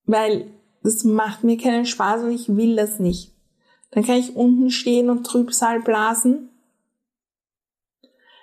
Weil 0.04 0.50
das 0.82 1.04
macht 1.04 1.44
mir 1.44 1.56
keinen 1.56 1.86
Spaß 1.86 2.24
und 2.24 2.32
ich 2.32 2.54
will 2.56 2.74
das 2.76 2.98
nicht. 2.98 3.32
Dann 3.92 4.04
kann 4.04 4.16
ich 4.16 4.34
unten 4.34 4.70
stehen 4.70 5.08
und 5.08 5.24
Trübsal 5.24 5.80
blasen. 5.80 6.50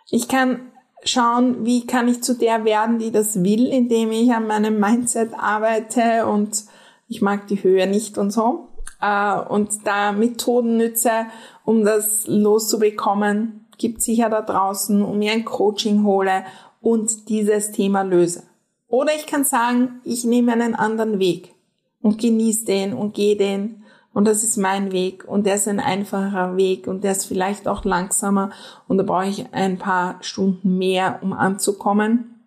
Ich 0.09 0.29
kann 0.29 0.71
schauen, 1.03 1.65
wie 1.65 1.85
kann 1.85 2.07
ich 2.07 2.23
zu 2.23 2.35
der 2.35 2.63
werden, 2.63 2.99
die 2.99 3.11
das 3.11 3.43
will, 3.43 3.67
indem 3.67 4.11
ich 4.11 4.31
an 4.31 4.47
meinem 4.47 4.79
Mindset 4.79 5.33
arbeite 5.33 6.27
und 6.27 6.63
ich 7.07 7.21
mag 7.21 7.47
die 7.47 7.61
Höhe 7.61 7.87
nicht 7.87 8.17
und 8.17 8.31
so. 8.31 8.70
Äh, 9.01 9.39
und 9.39 9.85
da 9.85 10.11
Methoden 10.11 10.77
nütze, 10.77 11.25
um 11.65 11.83
das 11.83 12.27
loszubekommen, 12.27 13.65
gibt 13.77 14.01
sicher 14.01 14.29
da 14.29 14.41
draußen, 14.41 15.01
und 15.01 15.19
mir 15.19 15.31
ein 15.31 15.45
Coaching 15.45 16.03
hole 16.03 16.45
und 16.81 17.29
dieses 17.29 17.71
Thema 17.71 18.03
löse. 18.03 18.43
Oder 18.87 19.15
ich 19.15 19.25
kann 19.25 19.45
sagen, 19.45 20.01
ich 20.03 20.25
nehme 20.25 20.51
einen 20.51 20.75
anderen 20.75 21.19
Weg 21.19 21.55
und 22.01 22.19
genieße 22.19 22.65
den 22.65 22.93
und 22.93 23.13
gehe 23.13 23.37
den 23.37 23.83
und 24.13 24.25
das 24.25 24.43
ist 24.43 24.57
mein 24.57 24.91
Weg 24.91 25.23
und 25.25 25.45
der 25.45 25.55
ist 25.55 25.67
ein 25.67 25.79
einfacher 25.79 26.57
Weg 26.57 26.87
und 26.87 27.03
der 27.03 27.13
ist 27.13 27.25
vielleicht 27.25 27.67
auch 27.67 27.85
langsamer 27.85 28.51
und 28.87 28.97
da 28.97 29.03
brauche 29.03 29.27
ich 29.27 29.53
ein 29.53 29.77
paar 29.77 30.21
Stunden 30.21 30.77
mehr, 30.77 31.19
um 31.21 31.31
anzukommen. 31.31 32.45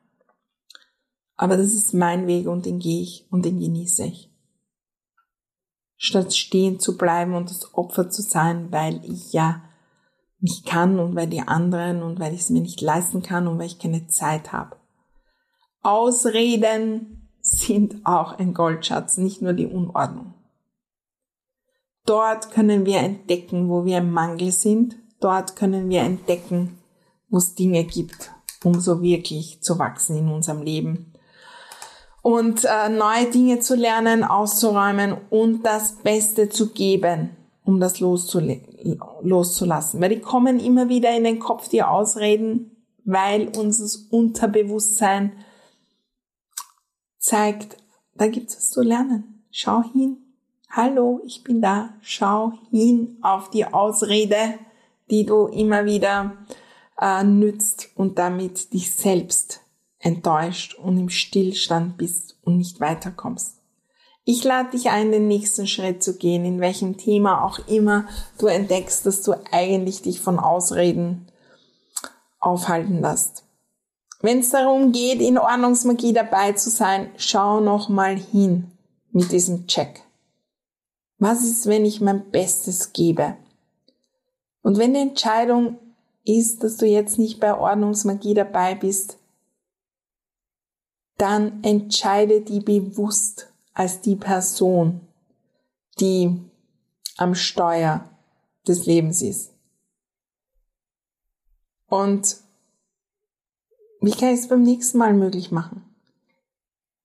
Aber 1.37 1.57
das 1.57 1.73
ist 1.73 1.95
mein 1.95 2.27
Weg 2.27 2.47
und 2.47 2.67
den 2.67 2.79
gehe 2.79 3.03
ich 3.03 3.27
und 3.31 3.45
den 3.45 3.59
genieße 3.59 4.05
ich. 4.05 4.31
Statt 6.05 6.37
stehen 6.37 6.79
zu 6.79 6.99
bleiben 6.99 7.33
und 7.33 7.49
das 7.49 7.73
Opfer 7.73 8.11
zu 8.11 8.21
sein, 8.21 8.71
weil 8.71 9.03
ich 9.05 9.33
ja 9.33 9.63
nicht 10.39 10.67
kann 10.67 10.99
und 10.99 11.17
weil 11.17 11.29
die 11.29 11.41
anderen 11.41 12.03
und 12.03 12.21
weil 12.21 12.35
ich 12.35 12.43
es 12.43 12.51
mir 12.51 12.61
nicht 12.61 12.83
leisten 12.83 13.23
kann 13.23 13.49
und 13.49 13.59
weil 13.59 13.69
ich 13.69 13.79
keine 13.79 14.07
Zeit 14.07 14.53
habe. 14.53 14.77
Ausreden 15.83 17.31
sind 17.41 18.05
auch 18.05 18.39
ein 18.39 18.53
Goldschatz, 18.53 19.17
nicht 19.17 19.41
nur 19.41 19.55
die 19.55 19.67
Unordnung. 19.67 20.35
Dort 22.05 22.51
können 22.51 22.85
wir 22.85 22.99
entdecken, 22.99 23.71
wo 23.71 23.87
wir 23.87 23.97
im 23.97 24.11
Mangel 24.11 24.53
sind. 24.53 24.97
Dort 25.21 25.57
können 25.57 25.89
wir 25.89 26.03
entdecken, 26.03 26.77
wo 27.31 27.39
es 27.39 27.55
Dinge 27.55 27.83
gibt, 27.85 28.31
um 28.63 28.79
so 28.79 29.01
wirklich 29.01 29.63
zu 29.63 29.79
wachsen 29.79 30.19
in 30.19 30.29
unserem 30.29 30.61
Leben. 30.61 31.14
Und 32.25 32.65
äh, 32.65 32.89
neue 32.89 33.31
Dinge 33.31 33.61
zu 33.61 33.77
lernen, 33.77 34.25
auszuräumen 34.25 35.17
und 35.31 35.63
das 35.63 35.97
Beste 35.97 36.49
zu 36.49 36.71
geben, 36.71 37.37
um 37.65 37.79
das 37.79 38.01
loszulassen. 38.01 40.01
Weil 40.01 40.09
die 40.09 40.21
kommen 40.21 40.59
immer 40.59 40.89
wieder 40.89 41.15
in 41.15 41.25
den 41.25 41.39
Kopf, 41.39 41.69
die 41.69 41.83
Ausreden, 41.83 42.85
weil 43.05 43.53
unser 43.57 43.99
Unterbewusstsein 44.11 45.33
zeigt, 47.19 47.77
da 48.15 48.27
gibt's 48.27 48.57
was 48.57 48.71
zu 48.71 48.83
lernen. 48.83 49.45
Schau 49.51 49.83
hin, 49.93 50.25
Hallo, 50.77 51.21
ich 51.25 51.45
bin 51.45 51.63
da. 51.63 51.91
Schau 52.03 52.55
hin 52.73 53.19
auf 53.23 53.49
die 53.49 53.65
Ausrede, 53.65 54.59
die 55.09 55.25
du 55.25 55.47
immer 55.47 55.85
wieder 55.85 56.33
äh, 57.01 57.23
nützt 57.23 57.91
und 57.95 58.19
damit 58.19 58.73
dich 58.73 58.93
selbst 58.93 59.61
enttäuscht 60.05 60.75
und 60.75 60.99
im 60.99 61.09
Stillstand 61.09 61.97
bist 61.97 62.37
und 62.45 62.59
nicht 62.59 62.79
weiterkommst. 62.79 63.57
Ich 64.27 64.45
lade 64.45 64.71
dich 64.71 64.91
ein, 64.91 65.13
den 65.13 65.29
nächsten 65.29 65.67
Schritt 65.67 66.03
zu 66.03 66.17
gehen, 66.17 66.45
in 66.45 66.61
welchem 66.61 66.97
Thema 66.97 67.45
auch 67.45 67.59
immer 67.67 68.07
du 68.39 68.47
entdeckst, 68.47 69.05
dass 69.05 69.23
du 69.23 69.35
eigentlich 69.51 70.03
dich 70.03 70.21
von 70.21 70.39
Ausreden 70.39 71.27
aufhalten 72.39 73.01
lässt. 73.01 73.45
Wenn 74.21 74.39
es 74.39 74.51
darum 74.51 74.93
geht, 74.93 75.21
in 75.21 75.37
Ordnungsmagie 75.37 76.13
dabei 76.13 76.53
zu 76.53 76.71
sein, 76.71 77.11
schau 77.17 77.61
noch 77.61 77.89
mal 77.89 78.17
hin 78.17 78.71
mit 79.13 79.33
diesem 79.33 79.67
Check. 79.67 80.03
Was 81.19 81.45
ist, 81.45 81.67
wenn 81.67 81.85
ich 81.85 82.01
mein 82.01 82.31
Bestes 82.31 82.93
gebe? 82.93 83.37
Und 84.63 84.79
wenn 84.79 84.95
die 84.95 85.01
Entscheidung 85.01 85.79
ist, 86.25 86.65
dass 86.65 86.79
du 86.79 86.87
jetzt 86.87 87.19
nicht 87.19 87.41
bei 87.41 87.57
Ordnungsmagie 87.57 88.35
dabei 88.35 88.75
bist, 88.75 89.19
dann 91.17 91.63
entscheide 91.63 92.41
die 92.41 92.61
bewusst 92.61 93.53
als 93.73 94.01
die 94.01 94.17
Person, 94.17 95.01
die 96.01 96.41
am 97.17 97.35
Steuer 97.35 98.09
des 98.67 98.87
Lebens 98.87 99.23
ist. 99.23 99.53
Und 101.89 102.39
wie 104.01 104.11
kann 104.11 104.35
ich 104.35 104.41
es 104.41 104.49
beim 104.49 104.63
nächsten 104.63 104.99
Mal 104.99 105.15
möglich 105.15 105.51
machen? 105.51 105.83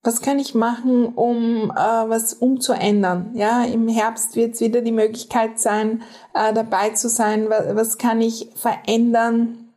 Was 0.02 0.22
kann 0.22 0.40
ich 0.40 0.56
machen, 0.56 1.08
um 1.08 1.72
äh, 1.72 1.76
was 1.76 2.34
umzuändern? 2.34 3.36
Ja, 3.36 3.66
im 3.66 3.88
Herbst 3.88 4.36
wird 4.36 4.56
es 4.56 4.62
wieder 4.62 4.82
die 4.82 4.94
Möglichkeit 4.94 5.60
sein, 5.60 6.02
äh, 6.34 6.54
dabei 6.54 6.92
zu 6.92 7.10
sein. 7.10 7.50
Was, 7.50 7.76
was 7.76 7.98
kann 7.98 8.22
ich 8.22 8.50
verändern 8.56 9.69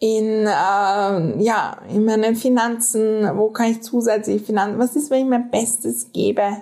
in 0.00 0.46
äh, 0.46 1.42
ja 1.42 1.76
in 1.88 2.04
meinen 2.04 2.34
Finanzen? 2.34 3.22
Wo 3.36 3.50
kann 3.50 3.70
ich 3.70 3.82
zusätzlich 3.82 4.42
Finanzen? 4.42 4.78
Was 4.78 4.96
ist, 4.96 5.10
wenn 5.10 5.22
ich 5.24 5.30
mein 5.30 5.50
Bestes 5.50 6.10
gebe, 6.12 6.56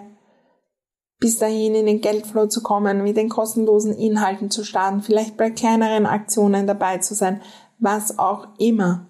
bis 1.20 1.38
dahin 1.38 1.74
in 1.74 1.86
den 1.86 2.00
Geldflow 2.00 2.46
zu 2.46 2.62
kommen, 2.62 3.02
mit 3.02 3.16
den 3.16 3.28
kostenlosen 3.28 3.96
Inhalten 3.96 4.50
zu 4.50 4.64
starten, 4.64 5.02
vielleicht 5.02 5.36
bei 5.36 5.50
kleineren 5.50 6.04
Aktionen 6.04 6.66
dabei 6.66 6.98
zu 6.98 7.14
sein, 7.14 7.40
was 7.78 8.18
auch 8.18 8.48
immer, 8.58 9.06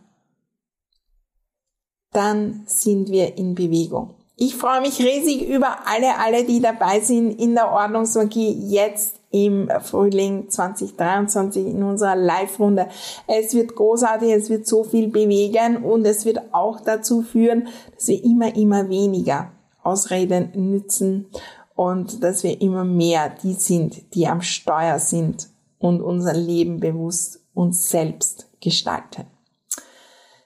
dann 2.13 2.65
sind 2.67 3.11
wir 3.11 3.37
in 3.37 3.55
Bewegung. 3.55 4.18
Ich 4.41 4.55
freue 4.55 4.83
mich 4.83 5.01
riesig 5.01 5.49
über 5.49 5.79
alle, 5.87 6.17
alle, 6.17 6.45
die 6.45 6.61
dabei 6.61 7.01
sind 7.01 7.41
in 7.41 7.57
der 7.57 7.73
Ordnungsmagie 7.73 8.69
jetzt 8.69 9.17
im 9.33 9.69
Frühling 9.81 10.49
2023 10.49 11.67
in 11.67 11.83
unserer 11.83 12.15
Live-Runde. 12.15 12.87
Es 13.27 13.53
wird 13.53 13.75
großartig, 13.75 14.31
es 14.31 14.49
wird 14.49 14.65
so 14.65 14.85
viel 14.85 15.09
bewegen 15.09 15.79
und 15.79 16.05
es 16.05 16.25
wird 16.25 16.55
auch 16.55 16.79
dazu 16.79 17.23
führen, 17.23 17.67
dass 17.97 18.07
wir 18.07 18.23
immer, 18.23 18.55
immer 18.55 18.89
weniger 18.89 19.51
Ausreden 19.83 20.53
nützen 20.55 21.27
und 21.75 22.23
dass 22.23 22.45
wir 22.45 22.61
immer 22.61 22.85
mehr 22.85 23.35
die 23.43 23.55
sind, 23.55 24.15
die 24.15 24.29
am 24.29 24.41
Steuer 24.41 25.01
sind 25.01 25.49
und 25.81 26.01
unser 26.01 26.35
Leben 26.35 26.79
bewusst 26.79 27.41
uns 27.55 27.91
selbst 27.91 28.49
gestalten. 28.61 29.27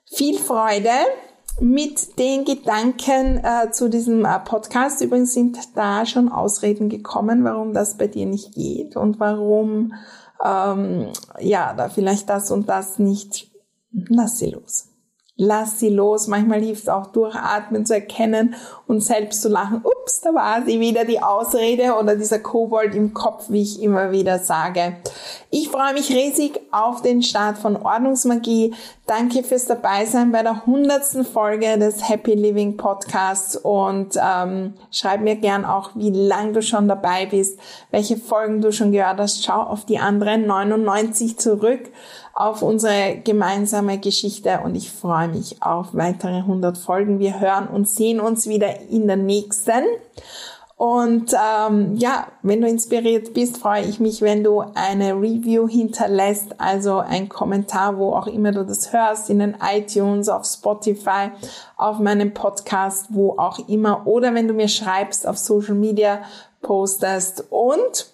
Viel 0.06 0.38
Freude 0.38 0.88
mit 1.60 2.18
den 2.18 2.44
Gedanken 2.44 3.38
äh, 3.44 3.70
zu 3.70 3.88
diesem 3.88 4.24
äh, 4.24 4.38
Podcast. 4.40 5.00
Übrigens 5.00 5.34
sind 5.34 5.58
da 5.74 6.06
schon 6.06 6.30
Ausreden 6.30 6.88
gekommen, 6.88 7.44
warum 7.44 7.74
das 7.74 7.96
bei 7.96 8.06
dir 8.06 8.26
nicht 8.26 8.54
geht 8.54 8.96
und 8.96 9.20
warum 9.20 9.94
ähm, 10.44 11.08
ja 11.38 11.74
da 11.74 11.88
vielleicht 11.88 12.28
das 12.28 12.50
und 12.50 12.68
das 12.68 12.98
nicht. 12.98 13.50
Lass 13.92 14.38
sie 14.38 14.50
los 14.50 14.91
lass 15.42 15.80
sie 15.80 15.88
los. 15.88 16.28
Manchmal 16.28 16.60
hilft 16.60 16.84
es 16.84 16.88
auch 16.88 17.08
durchatmen 17.08 17.84
zu 17.84 17.94
erkennen 17.94 18.54
und 18.86 19.02
selbst 19.02 19.42
zu 19.42 19.48
lachen. 19.48 19.82
Ups, 19.82 20.20
da 20.20 20.32
war 20.32 20.62
sie 20.64 20.78
wieder 20.78 21.04
die 21.04 21.20
Ausrede 21.20 21.94
oder 21.98 22.14
dieser 22.14 22.38
Kobold 22.38 22.94
im 22.94 23.12
Kopf, 23.12 23.46
wie 23.48 23.62
ich 23.62 23.82
immer 23.82 24.12
wieder 24.12 24.38
sage. 24.38 24.98
Ich 25.50 25.68
freue 25.68 25.94
mich 25.94 26.10
riesig 26.10 26.60
auf 26.70 27.02
den 27.02 27.22
Start 27.22 27.58
von 27.58 27.76
Ordnungsmagie. 27.76 28.72
Danke 29.06 29.42
fürs 29.42 29.66
Dabeisein 29.66 30.30
bei 30.30 30.42
der 30.42 30.64
hundertsten 30.64 31.24
Folge 31.24 31.76
des 31.76 32.08
Happy 32.08 32.34
Living 32.34 32.76
Podcasts 32.76 33.56
und 33.56 34.16
ähm, 34.22 34.74
schreib 34.92 35.22
mir 35.22 35.36
gern 35.36 35.64
auch, 35.64 35.90
wie 35.94 36.10
lang 36.10 36.52
du 36.52 36.62
schon 36.62 36.86
dabei 36.86 37.26
bist, 37.26 37.58
welche 37.90 38.16
Folgen 38.16 38.60
du 38.60 38.72
schon 38.72 38.92
gehört 38.92 39.18
hast. 39.18 39.44
Schau 39.44 39.60
auf 39.60 39.84
die 39.84 39.98
anderen 39.98 40.46
99 40.46 41.36
zurück 41.38 41.90
auf 42.34 42.62
unsere 42.62 43.18
gemeinsame 43.22 43.98
Geschichte 43.98 44.60
und 44.64 44.74
ich 44.74 44.90
freue 44.90 45.28
mich 45.28 45.62
auf 45.62 45.88
weitere 45.92 46.38
100 46.38 46.78
Folgen. 46.78 47.18
Wir 47.18 47.40
hören 47.40 47.68
und 47.68 47.88
sehen 47.88 48.20
uns 48.20 48.46
wieder 48.46 48.80
in 48.88 49.06
der 49.06 49.16
nächsten. 49.16 49.84
Und 50.76 51.32
ähm, 51.34 51.94
ja, 51.96 52.26
wenn 52.42 52.60
du 52.60 52.66
inspiriert 52.66 53.34
bist, 53.34 53.58
freue 53.58 53.84
ich 53.84 54.00
mich, 54.00 54.20
wenn 54.20 54.42
du 54.42 54.64
eine 54.74 55.12
Review 55.12 55.68
hinterlässt, 55.68 56.58
also 56.58 56.98
ein 56.98 57.28
Kommentar, 57.28 57.98
wo 57.98 58.14
auch 58.14 58.26
immer 58.26 58.50
du 58.50 58.64
das 58.64 58.92
hörst, 58.92 59.30
in 59.30 59.38
den 59.38 59.56
iTunes, 59.62 60.28
auf 60.28 60.44
Spotify, 60.44 61.30
auf 61.76 62.00
meinem 62.00 62.34
Podcast, 62.34 63.06
wo 63.10 63.36
auch 63.38 63.68
immer, 63.68 64.08
oder 64.08 64.34
wenn 64.34 64.48
du 64.48 64.54
mir 64.54 64.66
schreibst, 64.66 65.24
auf 65.24 65.38
Social 65.38 65.76
Media 65.76 66.22
postest 66.62 67.44
und 67.50 68.12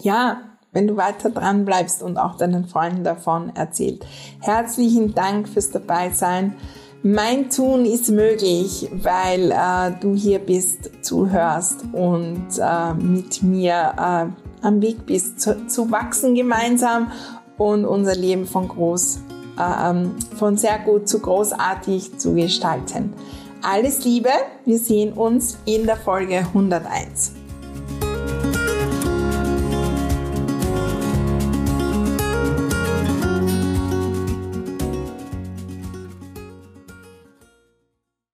ja, 0.00 0.49
wenn 0.72 0.86
du 0.86 0.96
weiter 0.96 1.30
dran 1.30 1.64
bleibst 1.64 2.02
und 2.02 2.16
auch 2.16 2.36
deinen 2.36 2.66
Freunden 2.66 3.04
davon 3.04 3.54
erzählt. 3.54 4.06
Herzlichen 4.40 5.14
Dank 5.14 5.48
fürs 5.48 5.70
Dabeisein. 5.70 6.54
Mein 7.02 7.48
Tun 7.48 7.86
ist 7.86 8.10
möglich, 8.10 8.88
weil 8.92 9.52
äh, 9.52 9.92
du 10.00 10.14
hier 10.14 10.38
bist, 10.38 10.90
zuhörst 11.02 11.84
und 11.92 12.46
äh, 12.58 12.92
mit 12.94 13.42
mir 13.42 13.94
äh, 13.96 14.66
am 14.66 14.82
Weg 14.82 15.06
bist, 15.06 15.40
zu, 15.40 15.66
zu, 15.66 15.90
wachsen 15.90 16.34
gemeinsam 16.34 17.10
und 17.56 17.86
unser 17.86 18.14
Leben 18.14 18.46
von 18.46 18.68
groß, 18.68 19.20
äh, 19.58 19.90
ähm, 19.90 20.14
von 20.36 20.58
sehr 20.58 20.78
gut 20.80 21.08
zu 21.08 21.20
großartig 21.20 22.18
zu 22.18 22.34
gestalten. 22.34 23.14
Alles 23.62 24.04
Liebe, 24.04 24.30
wir 24.66 24.78
sehen 24.78 25.14
uns 25.14 25.56
in 25.64 25.86
der 25.86 25.96
Folge 25.96 26.36
101. 26.38 27.39